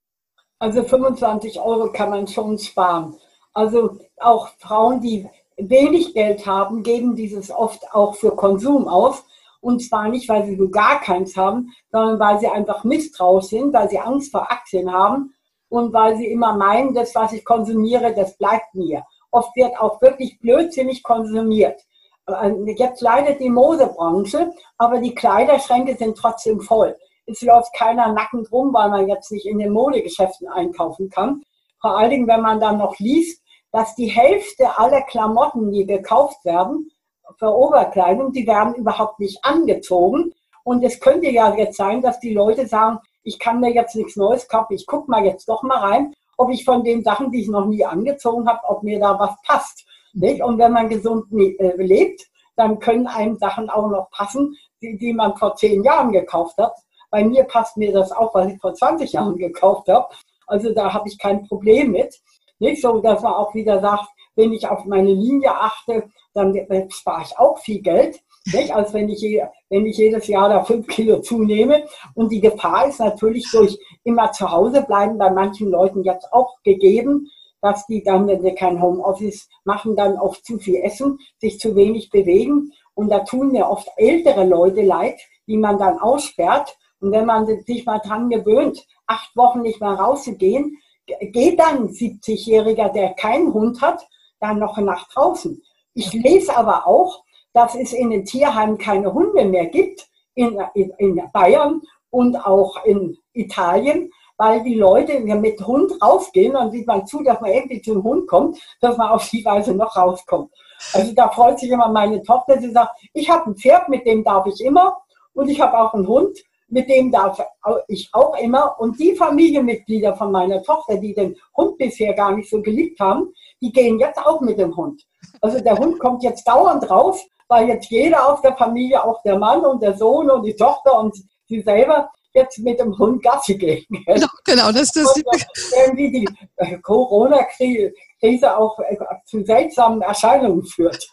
[0.60, 3.16] Also 25 Euro kann man schon sparen.
[3.54, 5.28] Also auch Frauen, die
[5.58, 9.24] wenig Geld haben, geben dieses oft auch für Konsum aus.
[9.62, 13.74] Und zwar nicht, weil sie so gar keins haben, sondern weil sie einfach misstrauisch sind,
[13.74, 15.34] weil sie Angst vor Aktien haben
[15.70, 19.04] und weil sie immer meinen, das, was ich konsumiere, das bleibt mir.
[19.32, 21.82] Oft wird auch wirklich blödsinnig konsumiert.
[22.28, 26.95] Äh, jetzt leidet die Modebranche, aber die Kleiderschränke sind trotzdem voll.
[27.26, 31.43] Es läuft keiner nackend rum, weil man jetzt nicht in den Modegeschäften einkaufen kann.
[31.82, 36.45] Vor allen Dingen, wenn man dann noch liest, dass die Hälfte aller Klamotten, die gekauft
[36.45, 36.89] werden,
[37.38, 40.34] für Oberkleidung, die werden überhaupt nicht angezogen.
[40.63, 44.15] Und es könnte ja jetzt sein, dass die Leute sagen, ich kann mir jetzt nichts
[44.15, 47.41] Neues kaufen, ich gucke mal jetzt doch mal rein, ob ich von den Sachen, die
[47.41, 49.86] ich noch nie angezogen habe, ob mir da was passt.
[50.16, 50.41] Nicht?
[50.41, 55.13] Und wenn man gesund äh, lebt, dann können einem Sachen auch noch passen, die, die
[55.13, 56.74] man vor zehn Jahren gekauft hat.
[57.11, 60.07] Bei mir passt mir das auch, weil ich vor 20 Jahren gekauft habe.
[60.47, 62.16] Also da habe ich kein Problem mit.
[62.59, 66.53] Nicht so, dass man auch wieder sagt, wenn ich auf meine Linie achte, dann
[66.89, 68.22] spare ich auch viel Geld,
[68.53, 68.74] nicht?
[68.74, 69.22] als wenn ich,
[69.70, 71.86] wenn ich jedes Jahr da fünf Kilo zunehme.
[72.13, 76.55] Und die Gefahr ist natürlich durch immer zu Hause bleiben bei manchen Leuten jetzt auch
[76.63, 77.30] gegeben,
[77.66, 81.76] dass die dann, wenn sie kein Homeoffice machen, dann oft zu viel essen, sich zu
[81.76, 82.72] wenig bewegen.
[82.93, 86.78] Und da tun mir oft ältere Leute leid, die man dann aussperrt.
[86.99, 91.89] Und wenn man sich mal dran gewöhnt, acht Wochen nicht mehr rauszugehen, geht dann ein
[91.89, 94.07] 70-Jähriger, der keinen Hund hat,
[94.39, 95.59] dann noch nach draußen.
[95.95, 100.91] Ich lese aber auch, dass es in den Tierheimen keine Hunde mehr gibt, in, in,
[100.99, 107.06] in Bayern und auch in Italien weil die Leute mit Hund rausgehen, dann sieht man
[107.08, 110.52] zu, dass man irgendwie zum Hund kommt, dass man auf die Weise noch rauskommt.
[110.94, 114.24] Also da freut sich immer meine Tochter, sie sagt, ich habe ein Pferd, mit dem
[114.24, 114.98] darf ich immer
[115.34, 117.42] und ich habe auch einen Hund, mit dem darf
[117.88, 118.80] ich auch immer.
[118.80, 123.34] Und die Familienmitglieder von meiner Tochter, die den Hund bisher gar nicht so geliebt haben,
[123.62, 125.04] die gehen jetzt auch mit dem Hund.
[125.42, 129.38] Also der Hund kommt jetzt dauernd raus, weil jetzt jeder aus der Familie, auch der
[129.38, 131.16] Mann und der Sohn und die Tochter und
[131.48, 133.86] sie selber, jetzt mit dem Hund Gassi gehen.
[134.06, 135.46] Genau, genau das ist das.
[135.86, 136.28] Irgendwie die
[136.58, 141.08] äh, Corona-Krise auch äh, zu seltsamen Erscheinungen führt.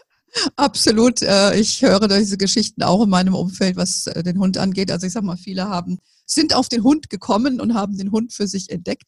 [0.57, 1.23] Absolut.
[1.23, 4.91] Äh, ich höre diese Geschichten auch in meinem Umfeld, was den Hund angeht.
[4.91, 8.33] Also ich sag mal, viele haben, sind auf den Hund gekommen und haben den Hund
[8.33, 9.05] für sich entdeckt.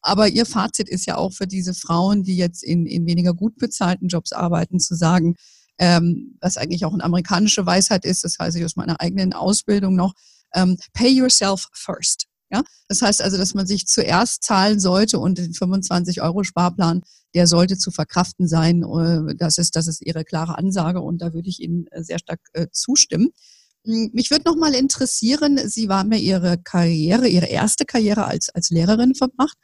[0.00, 3.56] Aber Ihr Fazit ist ja auch für diese Frauen, die jetzt in, in weniger gut
[3.58, 5.34] bezahlten Jobs arbeiten, zu sagen,
[5.78, 9.94] ähm, was eigentlich auch eine amerikanische Weisheit ist, das heißt ich aus meiner eigenen Ausbildung
[9.94, 10.14] noch,
[10.54, 12.26] ähm, pay yourself first.
[12.50, 17.02] Ja, das heißt also, dass man sich zuerst zahlen sollte und den 25 Euro Sparplan,
[17.34, 18.82] der sollte zu verkraften sein.
[18.82, 22.18] Äh, das ist, das ist Ihre klare Ansage und da würde ich Ihnen äh, sehr
[22.18, 23.30] stark äh, zustimmen.
[23.84, 28.48] Hm, mich würde noch mal interessieren, Sie haben ja Ihre Karriere, Ihre erste Karriere als,
[28.48, 29.58] als Lehrerin verbracht.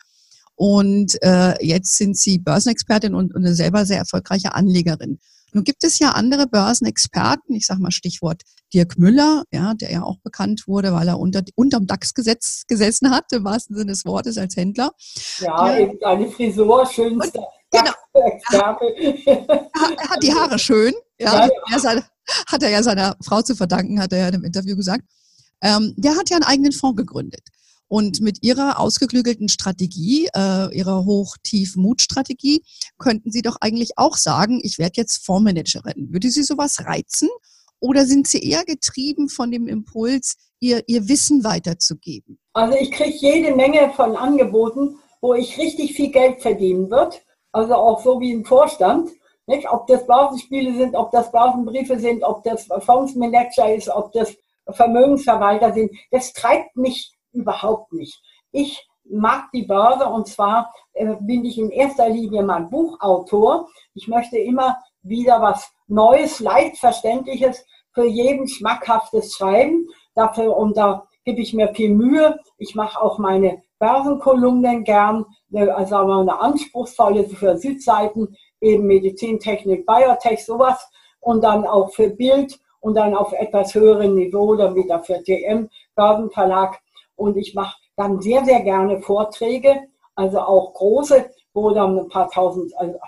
[0.56, 5.18] Und äh, jetzt sind Sie Börsenexpertin und, und eine selber sehr erfolgreiche Anlegerin.
[5.54, 8.42] Nun gibt es ja andere Börsenexperten, ich sage mal Stichwort
[8.74, 13.32] Dirk Müller, ja, der ja auch bekannt wurde, weil er unter unterm DAX-Gesetz gesessen hat,
[13.32, 14.90] im wahrsten Sinne des Wortes als Händler.
[15.38, 17.40] Ja, eben eine Frisur, schönste.
[17.70, 17.92] Genau.
[18.52, 21.46] er hat die Haare schön, ja.
[21.46, 22.02] ja, ja.
[22.46, 25.04] hat er ja seiner Frau zu verdanken, hat er ja in einem Interview gesagt.
[25.62, 27.48] Ähm, der hat ja einen eigenen Fonds gegründet.
[27.88, 32.62] Und mit Ihrer ausgeklügelten Strategie, äh, Ihrer Hoch-Tief-Mut-Strategie,
[32.98, 36.12] könnten Sie doch eigentlich auch sagen, ich werde jetzt Fondsmanagerin.
[36.12, 37.28] Würde Sie sowas reizen?
[37.80, 42.38] Oder sind Sie eher getrieben von dem Impuls, Ihr, Ihr Wissen weiterzugeben?
[42.54, 47.22] Also ich kriege jede Menge von Angeboten, wo ich richtig viel Geld verdienen wird.
[47.52, 49.10] Also auch so wie im Vorstand.
[49.46, 49.70] Nicht?
[49.70, 54.34] Ob das Börsenspiele sind, ob das Börsenbriefe sind, ob das Fondsmanager ist, ob das
[54.70, 55.90] Vermögensverwalter sind.
[56.10, 58.22] Das treibt mich überhaupt nicht.
[58.52, 63.68] Ich mag die Börse und zwar äh, bin ich in erster Linie mein Buchautor.
[63.94, 69.86] Ich möchte immer wieder was Neues, leicht verständliches, für jeden schmackhaftes schreiben.
[70.14, 72.38] Dafür und da gebe ich mir viel Mühe.
[72.58, 80.44] Ich mache auch meine Börsenkolumnen gern, äh, also eine anspruchsvolle für Südseiten, eben Medizintechnik, Biotech,
[80.44, 80.88] sowas.
[81.20, 85.70] Und dann auch für Bild und dann auf etwas höherem Niveau, dann wieder für TM,
[85.94, 86.78] Börsenverlag
[87.16, 89.82] und ich mache dann sehr, sehr gerne Vorträge,
[90.14, 92.98] also auch große, wo dann ein paar tausend also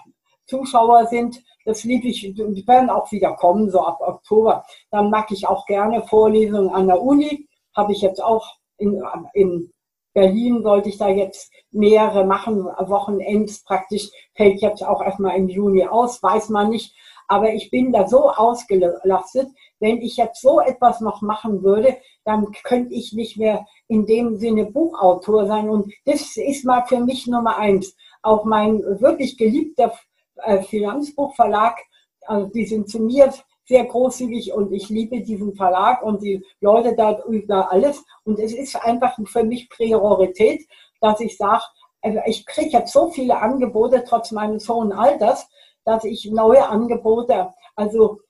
[0.46, 1.42] Zuschauer sind.
[1.64, 4.64] Das liebe ich, die werden auch wieder kommen, so ab Oktober.
[4.90, 7.48] Dann mag ich auch gerne Vorlesungen an der Uni.
[7.74, 9.02] Habe ich jetzt auch in,
[9.34, 9.72] in
[10.14, 15.86] Berlin, sollte ich da jetzt mehrere machen, Wochenends praktisch, fällt jetzt auch erstmal im Juni
[15.86, 16.94] aus, weiß man nicht.
[17.28, 19.48] Aber ich bin da so ausgelastet,
[19.80, 24.36] wenn ich jetzt so etwas noch machen würde, dann könnte ich nicht mehr in dem
[24.36, 25.68] Sinne Buchautor sein.
[25.68, 27.94] Und das ist mal für mich Nummer eins.
[28.22, 29.92] Auch mein wirklich geliebter
[30.36, 31.78] äh, Finanzbuchverlag,
[32.26, 33.32] also die sind zu mir
[33.68, 38.04] sehr großzügig und ich liebe diesen Verlag und die Leute da über alles.
[38.24, 40.66] Und es ist einfach für mich Priorität,
[41.00, 41.64] dass ich sage,
[42.00, 45.48] also ich kriege jetzt so viele Angebote trotz meines hohen Alters,
[45.84, 48.20] dass ich neue Angebote, also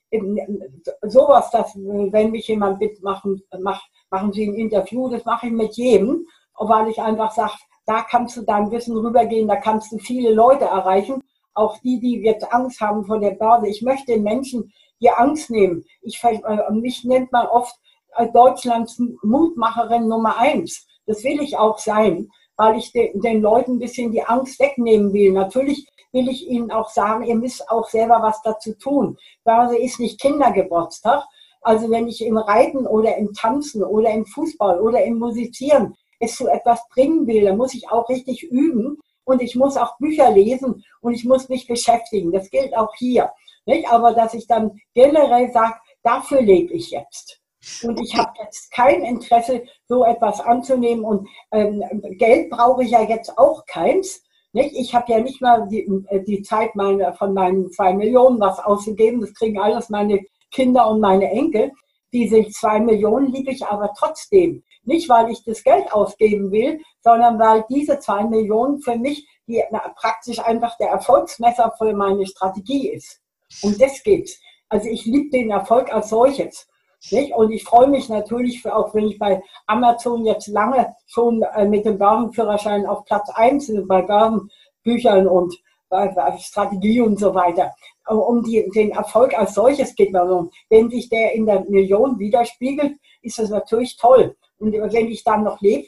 [1.02, 5.76] sowas, dass wenn mich jemand mitmachen macht, machen Sie ein Interview, das mache ich mit
[5.76, 6.26] jedem,
[6.58, 7.54] weil ich einfach sage,
[7.86, 11.22] da kannst du dein Wissen rübergehen, da kannst du viele Leute erreichen,
[11.54, 13.68] auch die, die jetzt Angst haben vor der Börse.
[13.68, 15.84] Ich möchte den Menschen die Angst nehmen.
[16.02, 17.74] Ich, äh, mich nennt man oft
[18.12, 20.86] als Deutschlands Mutmacherin Nummer eins.
[21.06, 25.32] Das will ich auch sein, weil ich den, Leuten ein bisschen die Angst wegnehmen will.
[25.32, 29.18] Natürlich will ich Ihnen auch sagen, ihr müsst auch selber was dazu tun.
[29.44, 31.24] Börse ist nicht Kindergeburtstag.
[31.60, 36.36] Also wenn ich im Reiten oder im Tanzen oder im Fußball oder im Musizieren es
[36.36, 40.30] zu etwas bringen will, dann muss ich auch richtig üben und ich muss auch Bücher
[40.30, 42.32] lesen und ich muss mich beschäftigen.
[42.32, 43.32] Das gilt auch hier.
[43.66, 43.88] Nicht?
[43.88, 47.40] Aber dass ich dann generell sage, dafür lebe ich jetzt.
[47.82, 51.04] Und ich habe jetzt kein Interesse, so etwas anzunehmen.
[51.04, 51.82] Und ähm,
[52.18, 54.22] Geld brauche ich ja jetzt auch keins.
[54.52, 54.74] Nicht?
[54.74, 58.58] Ich habe ja nicht mal die, äh, die Zeit meine, von meinen zwei Millionen was
[58.58, 59.20] auszugeben.
[59.20, 61.72] Das kriegen alles meine Kinder und meine Enkel.
[62.12, 64.62] Diese zwei Millionen liebe ich aber trotzdem.
[64.84, 69.62] Nicht, weil ich das Geld ausgeben will, sondern weil diese zwei Millionen für mich die,
[69.70, 73.20] na, praktisch einfach der Erfolgsmesser für meine Strategie ist.
[73.62, 74.40] Um das geht's.
[74.68, 76.66] Also ich liebe den Erfolg als solches.
[77.12, 77.32] Nicht?
[77.34, 81.64] Und ich freue mich natürlich, für, auch wenn ich bei Amazon jetzt lange schon äh,
[81.64, 85.54] mit dem Börsenführerschein auf Platz 1 bei Börsenbüchern und
[85.88, 87.72] bei Strategie und so weiter.
[88.08, 90.50] Um die, den Erfolg als solches geht man um.
[90.68, 94.36] Wenn sich der in der Million widerspiegelt, ist das natürlich toll.
[94.58, 95.86] Und wenn ich dann noch lebe,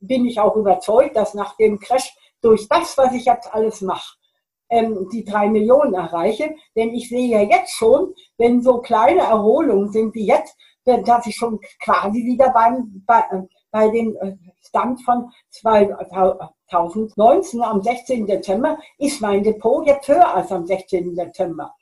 [0.00, 4.16] bin ich auch überzeugt, dass nach dem Crash durch das, was ich jetzt alles mache,
[4.70, 6.54] ähm, die drei Millionen erreiche.
[6.76, 11.34] Denn ich sehe ja jetzt schon, wenn so kleine Erholungen sind wie jetzt, dass ich
[11.36, 18.26] schon quasi wieder beim, bei, äh, bei dem äh, Stand von 2019 am 16.
[18.26, 21.14] Dezember ist mein Depot jetzt höher als am 16.
[21.14, 21.74] Dezember.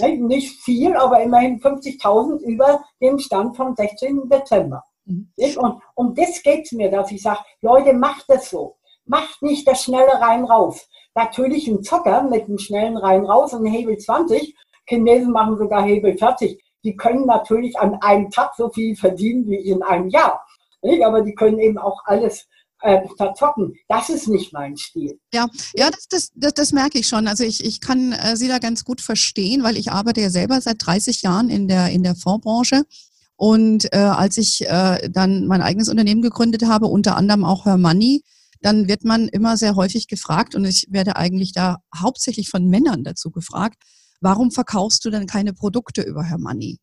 [0.00, 4.28] Nicht viel, aber immerhin 50.000 über dem Stand vom 16.
[4.28, 4.84] Dezember.
[5.04, 5.32] Mhm.
[5.56, 8.76] Und um das geht es mir, dass ich sage, Leute, macht es so.
[9.04, 10.88] Macht nicht das schnelle rein raus.
[11.14, 14.54] Natürlich ein Zocker mit einem schnellen rein raus und Hebel 20,
[14.86, 16.62] Chinesen machen sogar Hebel fertig.
[16.84, 20.44] Die können natürlich an einem Tag so viel verdienen wie in einem Jahr.
[20.82, 21.04] Nicht?
[21.04, 22.46] Aber die können eben auch alles
[22.82, 23.74] äh, verzocken.
[23.88, 25.18] Das ist nicht mein Stil.
[25.32, 27.26] Ja, ja das, das, das, das merke ich schon.
[27.26, 30.60] Also ich, ich kann äh, Sie da ganz gut verstehen, weil ich arbeite ja selber
[30.60, 32.84] seit 30 Jahren in der, in der Fondsbranche.
[33.36, 37.78] Und äh, als ich äh, dann mein eigenes Unternehmen gegründet habe, unter anderem auch Her
[37.78, 38.22] Money,
[38.64, 43.04] dann wird man immer sehr häufig gefragt, und ich werde eigentlich da hauptsächlich von Männern
[43.04, 43.82] dazu gefragt,
[44.22, 46.78] warum verkaufst du denn keine Produkte über Her Money?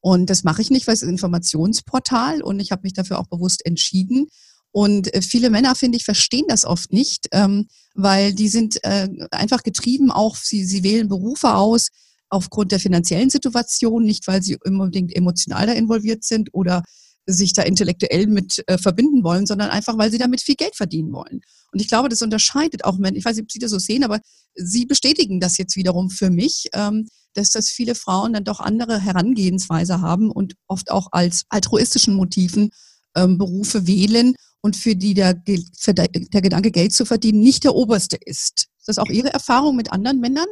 [0.00, 3.18] Und das mache ich nicht, weil es ist ein Informationsportal und ich habe mich dafür
[3.18, 4.26] auch bewusst entschieden.
[4.70, 9.08] Und äh, viele Männer, finde ich, verstehen das oft nicht, ähm, weil die sind äh,
[9.32, 11.88] einfach getrieben, auch sie, sie wählen Berufe aus
[12.28, 16.84] aufgrund der finanziellen Situation, nicht weil sie unbedingt emotional da involviert sind oder
[17.26, 21.12] sich da intellektuell mit äh, verbinden wollen, sondern einfach, weil sie damit viel Geld verdienen
[21.12, 21.40] wollen.
[21.72, 23.16] Und ich glaube, das unterscheidet auch Männer.
[23.16, 24.20] Ich weiß nicht, ob Sie das so sehen, aber
[24.54, 29.00] Sie bestätigen das jetzt wiederum für mich, ähm, dass das viele Frauen dann doch andere
[29.00, 32.70] Herangehensweise haben und oft auch als altruistischen Motiven
[33.16, 35.42] ähm, Berufe wählen und für die der,
[35.76, 38.68] für der, Gedanke, Geld zu verdienen, nicht der oberste ist.
[38.78, 40.46] Ist das auch Ihre Erfahrung mit anderen Männern?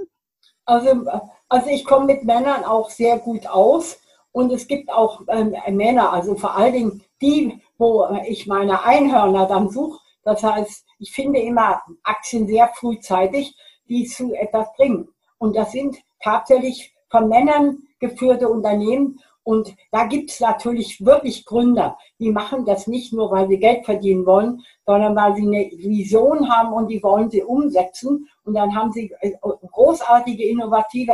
[0.64, 1.06] Also,
[1.48, 3.96] also ich komme mit Männern auch sehr gut aus.
[4.32, 9.46] Und es gibt auch ähm, Männer, also vor allen Dingen die, wo ich meine Einhörner
[9.46, 10.00] dann suche.
[10.24, 13.54] Das heißt, ich finde immer Aktien sehr frühzeitig,
[13.88, 15.08] die zu etwas bringen.
[15.38, 19.20] Und das sind tatsächlich von Männern geführte Unternehmen.
[19.44, 23.84] Und da gibt es natürlich wirklich Gründer, die machen das nicht nur, weil sie Geld
[23.84, 28.28] verdienen wollen, sondern weil sie eine Vision haben und die wollen sie umsetzen.
[28.44, 31.12] Und dann haben sie äh, großartige, innovative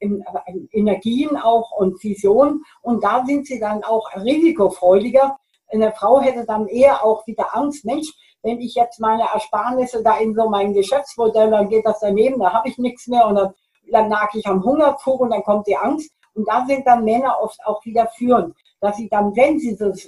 [0.00, 2.64] Energien auch und Visionen.
[2.82, 5.38] Und da sind sie dann auch risikofreudiger.
[5.72, 10.16] Eine Frau hätte dann eher auch wieder Angst, Mensch, wenn ich jetzt meine Ersparnisse da
[10.18, 13.54] in so mein Geschäftsmodell, dann geht das daneben, da habe ich nichts mehr und dann,
[13.90, 16.10] dann nag ich am Hungertuch und dann kommt die Angst.
[16.34, 20.06] Und da sind dann Männer oft auch wieder führend, dass sie dann, wenn sie das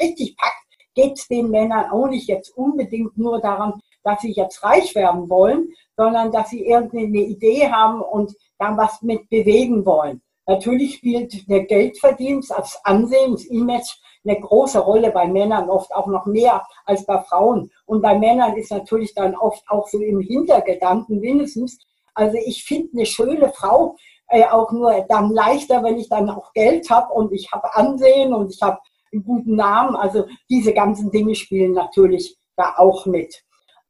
[0.00, 0.56] richtig packt,
[0.94, 5.28] geht es den Männern auch nicht jetzt unbedingt nur daran, dass sie jetzt reich werden
[5.28, 10.22] wollen, sondern dass sie irgendeine Idee haben und dann was mit bewegen wollen.
[10.46, 13.88] Natürlich spielt der Geldverdienst als Ansehen, das Image
[14.24, 17.70] eine große Rolle bei Männern, oft auch noch mehr als bei Frauen.
[17.86, 21.78] Und bei Männern ist natürlich dann oft auch so im Hintergedanken mindestens,
[22.14, 23.96] also ich finde eine schöne Frau
[24.28, 28.34] äh, auch nur dann leichter, wenn ich dann auch Geld habe und ich habe Ansehen
[28.34, 28.78] und ich habe
[29.12, 29.96] einen guten Namen.
[29.96, 33.42] Also diese ganzen Dinge spielen natürlich da auch mit.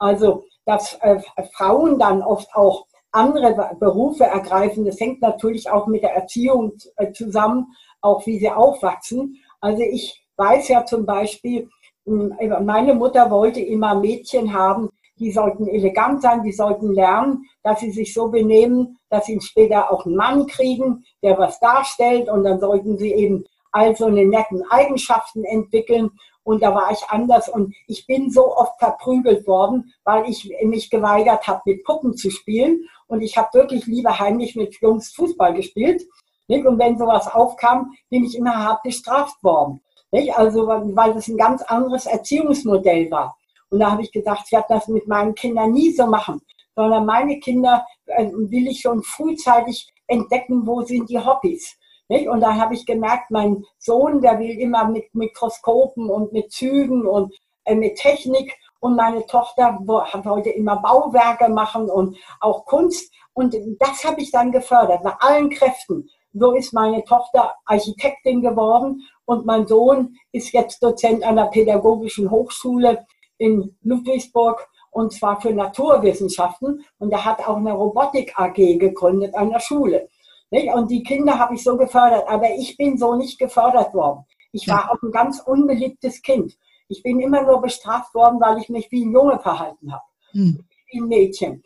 [0.03, 1.21] Also dass äh,
[1.55, 7.13] Frauen dann oft auch andere Berufe ergreifen, das hängt natürlich auch mit der Erziehung äh,
[7.13, 7.67] zusammen,
[8.01, 9.37] auch wie sie aufwachsen.
[9.61, 11.69] Also ich weiß ja zum Beispiel,
[12.05, 12.35] hm,
[12.65, 17.93] meine Mutter wollte immer Mädchen haben, die sollten elegant sein, die sollten lernen, dass sie
[17.93, 22.59] sich so benehmen, dass sie später auch einen Mann kriegen, der was darstellt und dann
[22.59, 26.11] sollten sie eben all so eine netten Eigenschaften entwickeln
[26.45, 30.91] und da war ich anders und ich bin so oft verprügelt worden, weil ich mich
[30.91, 35.55] geweigert habe, mit Puppen zu spielen und ich habe wirklich lieber heimlich mit Jungs Fußball
[35.55, 36.03] gespielt.
[36.49, 39.81] Und wenn sowas aufkam, bin ich immer hart bestraft worden.
[40.11, 40.37] Nicht?
[40.37, 43.37] Also, weil das ein ganz anderes Erziehungsmodell war.
[43.71, 46.43] Und da habe ich gesagt, ich werde das mit meinen Kindern nie so machen,
[46.77, 51.79] sondern meine Kinder äh, will ich schon frühzeitig entdecken, wo sind die Hobbys.
[52.13, 52.29] Nicht?
[52.29, 57.07] Und da habe ich gemerkt, mein Sohn, der will immer mit Mikroskopen und mit Zügen
[57.07, 57.35] und
[57.65, 58.55] äh, mit Technik.
[58.81, 63.15] Und meine Tochter wollte immer Bauwerke machen und auch Kunst.
[63.33, 66.11] Und das habe ich dann gefördert, nach allen Kräften.
[66.35, 72.31] So ist meine Tochter Architektin geworden und mein Sohn ist jetzt Dozent an der Pädagogischen
[72.31, 73.07] Hochschule
[73.39, 76.85] in Ludwigsburg und zwar für Naturwissenschaften.
[76.99, 80.11] Und er hat auch eine Robotik AG gegründet an der Schule.
[80.53, 84.25] Und die Kinder habe ich so gefördert, aber ich bin so nicht gefördert worden.
[84.53, 86.59] Ich war auch ein ganz unbeliebtes Kind.
[86.89, 90.65] Ich bin immer nur bestraft worden, weil ich mich wie ein Junge verhalten habe, hm.
[90.91, 91.63] wie ein Mädchen.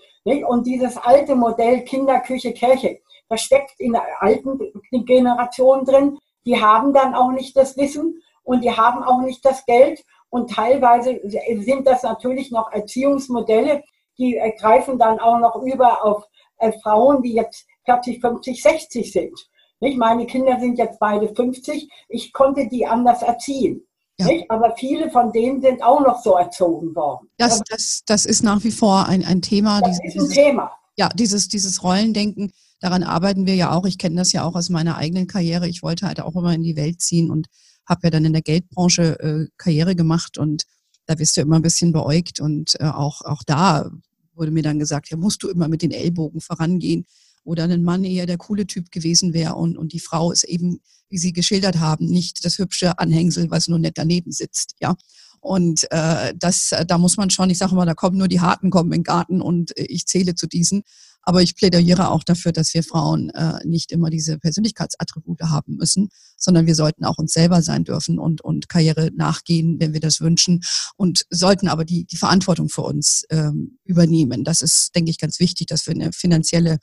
[0.47, 4.57] Und dieses alte Modell Kinderküche, Kirche, das steckt in der alten
[5.05, 6.19] Generation drin.
[6.45, 10.05] Die haben dann auch nicht das Wissen und die haben auch nicht das Geld.
[10.31, 13.83] Und teilweise sind das natürlich noch Erziehungsmodelle,
[14.19, 16.25] die greifen dann auch noch über auf
[16.59, 19.49] äh, Frauen, die jetzt 40, 50, 60 sind.
[19.81, 19.99] Nicht?
[19.99, 21.89] Meine Kinder sind jetzt beide 50.
[22.09, 23.83] Ich konnte die anders erziehen.
[24.19, 24.29] Ja.
[24.49, 27.29] Aber viele von denen sind auch noch so erzogen worden.
[27.37, 29.81] Das, das, das ist nach wie vor ein, ein Thema.
[29.81, 30.71] Das dieses, ist ein Thema.
[30.97, 33.85] Ja, dieses, dieses Rollendenken, daran arbeiten wir ja auch.
[33.85, 35.69] Ich kenne das ja auch aus meiner eigenen Karriere.
[35.69, 37.49] Ich wollte halt auch immer in die Welt ziehen und
[37.87, 40.65] habe ja dann in der Geldbranche äh, Karriere gemacht und
[41.05, 43.91] da wirst du immer ein bisschen beäugt und äh, auch, auch da
[44.35, 47.07] wurde mir dann gesagt, ja, musst du immer mit den Ellbogen vorangehen.
[47.47, 50.81] Oder ein Mann eher der coole Typ gewesen wäre und, und die Frau ist eben,
[51.09, 54.97] wie Sie geschildert haben, nicht das hübsche Anhängsel, was nur nett daneben sitzt, ja.
[55.41, 58.71] Und äh, das, da muss man schon, ich sage mal, da kommen nur die Harten
[58.71, 60.83] kommen in den Garten und ich zähle zu diesen.
[61.23, 66.09] Aber ich plädiere auch dafür, dass wir Frauen äh, nicht immer diese Persönlichkeitsattribute haben müssen,
[66.37, 70.21] sondern wir sollten auch uns selber sein dürfen und, und Karriere nachgehen, wenn wir das
[70.21, 70.63] wünschen
[70.97, 74.45] und sollten aber die, die Verantwortung für uns ähm, übernehmen.
[74.45, 76.79] Das ist, denke ich, ganz wichtig, dass wir eine finanzielle, äh,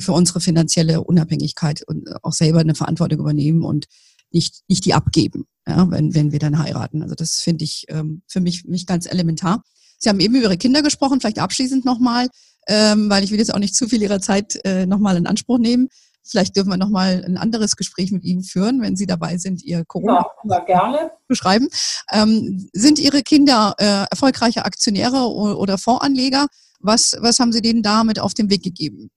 [0.00, 3.86] für unsere finanzielle Unabhängigkeit und auch selber eine Verantwortung übernehmen und
[4.30, 7.02] nicht, nicht die abgeben, ja, wenn, wenn wir dann heiraten.
[7.02, 9.62] Also das finde ich ähm, für mich, mich ganz elementar.
[9.98, 12.28] Sie haben eben über Ihre Kinder gesprochen, vielleicht abschließend nochmal
[12.68, 15.58] ähm, weil ich will jetzt auch nicht zu viel Ihrer Zeit äh, nochmal in Anspruch
[15.58, 15.88] nehmen.
[16.22, 19.84] Vielleicht dürfen wir nochmal ein anderes Gespräch mit Ihnen führen, wenn Sie dabei sind, Ihr
[19.86, 21.10] Corona ja, gerne.
[21.26, 21.68] beschreiben.
[22.12, 26.46] Ähm, sind Ihre Kinder äh, erfolgreiche Aktionäre oder Fondsanleger?
[26.80, 29.10] Was, was haben Sie denen damit auf den Weg gegeben?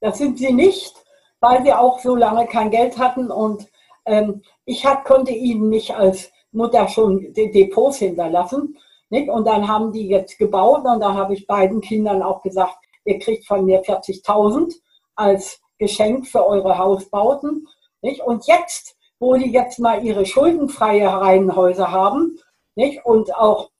[0.00, 0.94] Das sind sie nicht,
[1.40, 3.66] weil sie auch so lange kein Geld hatten und
[4.06, 8.78] ähm, ich hat, konnte ihnen nicht als Mutter schon Depots hinterlassen.
[9.10, 9.28] Nicht?
[9.28, 13.18] Und dann haben die jetzt gebaut und da habe ich beiden Kindern auch gesagt, ihr
[13.18, 14.74] kriegt von mir 40.000
[15.14, 17.66] als Geschenk für eure Hausbauten.
[18.02, 18.22] Nicht?
[18.22, 22.38] Und jetzt, wo die jetzt mal ihre schuldenfreie Reihenhäuser haben
[22.74, 23.04] nicht?
[23.04, 23.70] und auch,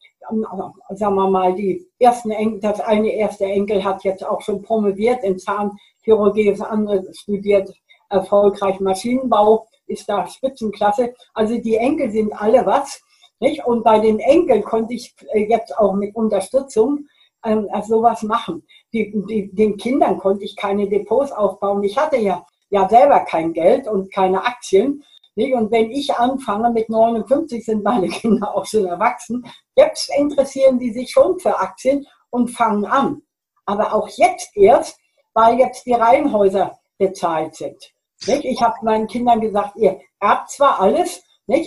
[0.90, 5.22] sagen wir mal, die ersten Enkel, das eine erste Enkel hat jetzt auch schon promoviert
[5.24, 7.70] in Zahnchirurgie, das andere studiert
[8.10, 11.14] erfolgreich Maschinenbau, ist da Spitzenklasse.
[11.34, 13.02] Also die Enkel sind alle was.
[13.40, 13.64] Nicht?
[13.64, 17.06] Und bei den Enkeln konnte ich äh, jetzt auch mit Unterstützung
[17.44, 18.64] ähm, sowas machen.
[18.92, 21.84] Die, die, den Kindern konnte ich keine Depots aufbauen.
[21.84, 25.04] Ich hatte ja, ja selber kein Geld und keine Aktien.
[25.38, 30.92] Und wenn ich anfange, mit 59 sind meine Kinder auch schon erwachsen, jetzt interessieren die
[30.92, 33.22] sich schon für Aktien und fangen an.
[33.64, 34.98] Aber auch jetzt erst,
[35.34, 37.76] weil jetzt die Reihenhäuser bezahlt sind.
[38.26, 41.22] Ich habe meinen Kindern gesagt, ihr erbt zwar alles,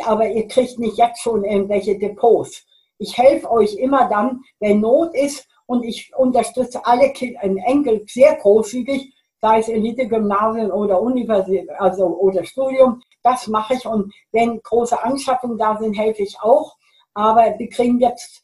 [0.06, 2.66] aber ihr kriegt nicht jetzt schon irgendwelche Depots.
[2.98, 8.36] Ich helfe euch immer dann, wenn Not ist und ich unterstütze alle Kinder, Enkel sehr
[8.36, 13.02] großzügig, sei es Elite-Gymnasien oder Universität, also oder Studium.
[13.24, 16.76] Das mache ich und wenn große Anschaffungen da sind, helfe ich auch.
[17.14, 18.42] Aber die kriegen jetzt,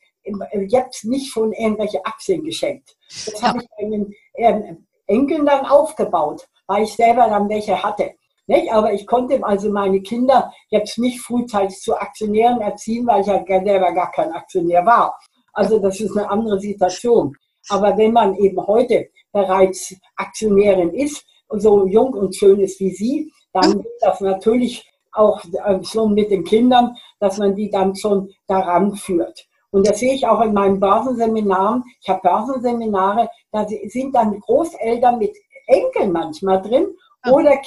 [0.67, 2.95] jetzt nicht schon irgendwelche Aktien geschenkt.
[3.09, 3.47] Das ja.
[3.47, 8.11] habe ich bei den ähm, Enkeln dann aufgebaut, weil ich selber dann welche hatte.
[8.45, 8.71] Nicht?
[8.71, 13.43] Aber ich konnte also meine Kinder jetzt nicht frühzeitig zu Aktionären erziehen, weil ich ja
[13.45, 15.17] selber gar kein Aktionär war.
[15.53, 17.35] Also das ist eine andere Situation.
[17.69, 22.91] Aber wenn man eben heute bereits Aktionärin ist und so jung und schön ist wie
[22.91, 27.95] Sie, dann wird das natürlich auch äh, schon mit den Kindern, dass man die dann
[27.95, 29.47] schon daran führt.
[29.71, 31.83] Und das sehe ich auch in meinen Börsenseminaren.
[32.01, 35.35] Ich habe Börsenseminare, da sind dann Großeltern mit
[35.67, 36.87] Enkeln manchmal drin
[37.29, 37.59] oder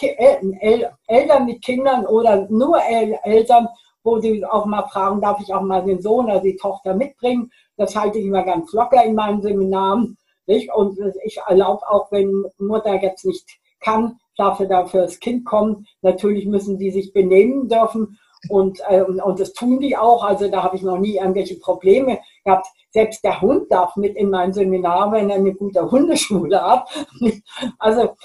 [1.07, 3.69] Eltern mit Kindern oder nur Eltern,
[4.03, 7.51] wo sie auch mal fragen, darf ich auch mal den Sohn oder die Tochter mitbringen?
[7.77, 10.17] Das halte ich immer ganz locker in meinen Seminaren.
[10.47, 10.73] Nicht?
[10.73, 13.47] Und ich erlaube auch, wenn Mutter jetzt nicht
[13.81, 15.87] kann, dafür dafür das Kind kommt.
[16.03, 18.19] Natürlich müssen die sich benehmen dürfen
[18.49, 20.25] und, ähm, und das tun die auch.
[20.25, 22.67] Also da habe ich noch nie irgendwelche Probleme gehabt.
[22.93, 26.89] Selbst der Hund darf mit in mein Seminar, wenn er eine gute Hundeschule hat.
[27.79, 28.17] Also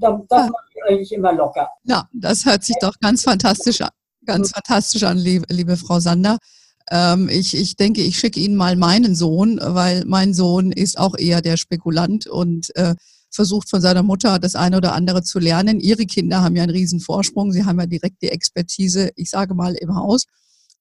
[0.00, 1.68] das mache ich eigentlich immer locker.
[1.84, 3.90] Ja, das hört sich doch ganz fantastisch an.
[4.24, 6.38] Ganz fantastisch an, liebe, liebe Frau Sander.
[6.90, 11.16] Ähm, ich, ich denke, ich schicke Ihnen mal meinen Sohn, weil mein Sohn ist auch
[11.16, 12.94] eher der Spekulant und äh,
[13.36, 15.78] versucht von seiner Mutter das eine oder andere zu lernen.
[15.78, 17.52] Ihre Kinder haben ja einen riesen Vorsprung.
[17.52, 20.24] Sie haben ja direkt die Expertise, ich sage mal, im Haus.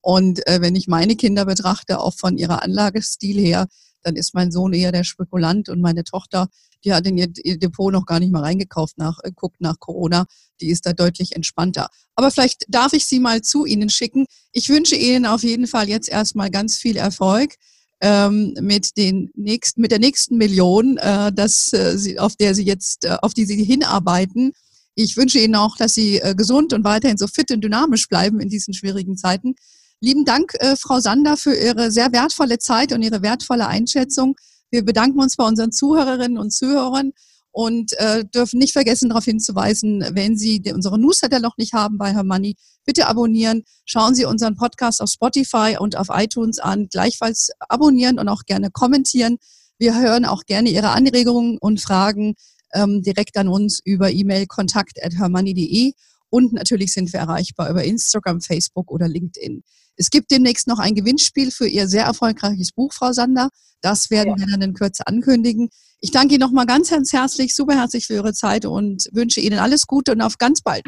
[0.02, 3.68] Und äh, wenn ich meine Kinder betrachte, auch von ihrer Anlagestil her,
[4.02, 6.48] dann ist mein Sohn eher der Spekulant und meine Tochter,
[6.84, 10.26] die hat in ihr, Depot noch gar nicht mal reingekauft, nach, äh, guckt nach Corona,
[10.62, 11.90] die ist da deutlich entspannter.
[12.16, 14.26] Aber vielleicht darf ich sie mal zu Ihnen schicken.
[14.52, 17.56] Ich wünsche Ihnen auf jeden Fall jetzt erstmal ganz viel Erfolg
[18.02, 22.64] ähm, mit den nächsten, mit der nächsten Million, äh, das, äh, sie, auf der Sie
[22.64, 24.52] jetzt, äh, auf die Sie hinarbeiten.
[24.96, 28.40] Ich wünsche Ihnen auch, dass Sie äh, gesund und weiterhin so fit und dynamisch bleiben
[28.40, 29.56] in diesen schwierigen Zeiten.
[30.02, 34.36] Lieben Dank, äh, Frau Sander, für Ihre sehr wertvolle Zeit und Ihre wertvolle Einschätzung.
[34.72, 37.12] Wir bedanken uns bei unseren Zuhörerinnen und Zuhörern
[37.52, 42.14] und äh, dürfen nicht vergessen, darauf hinzuweisen, wenn Sie unsere Newsletter noch nicht haben bei
[42.14, 42.56] Herr Money,
[42.86, 43.64] bitte abonnieren.
[43.86, 46.88] Schauen Sie unseren Podcast auf Spotify und auf iTunes an.
[46.90, 49.38] Gleichfalls abonnieren und auch gerne kommentieren.
[49.78, 52.36] Wir hören auch gerne Ihre Anregungen und Fragen
[52.74, 55.94] ähm, direkt an uns über E-Mail kontakt at hermoney.de
[56.30, 59.64] Und natürlich sind wir erreichbar über Instagram, Facebook oder LinkedIn.
[59.98, 63.50] Es gibt demnächst noch ein Gewinnspiel für Ihr sehr erfolgreiches Buch, Frau Sander.
[63.82, 64.46] Das werden ja.
[64.46, 65.70] wir dann in Kürze ankündigen.
[66.02, 69.60] Ich danke Ihnen nochmal ganz, ganz herzlich, super herzlich für Ihre Zeit und wünsche Ihnen
[69.60, 70.86] alles Gute und auf ganz bald.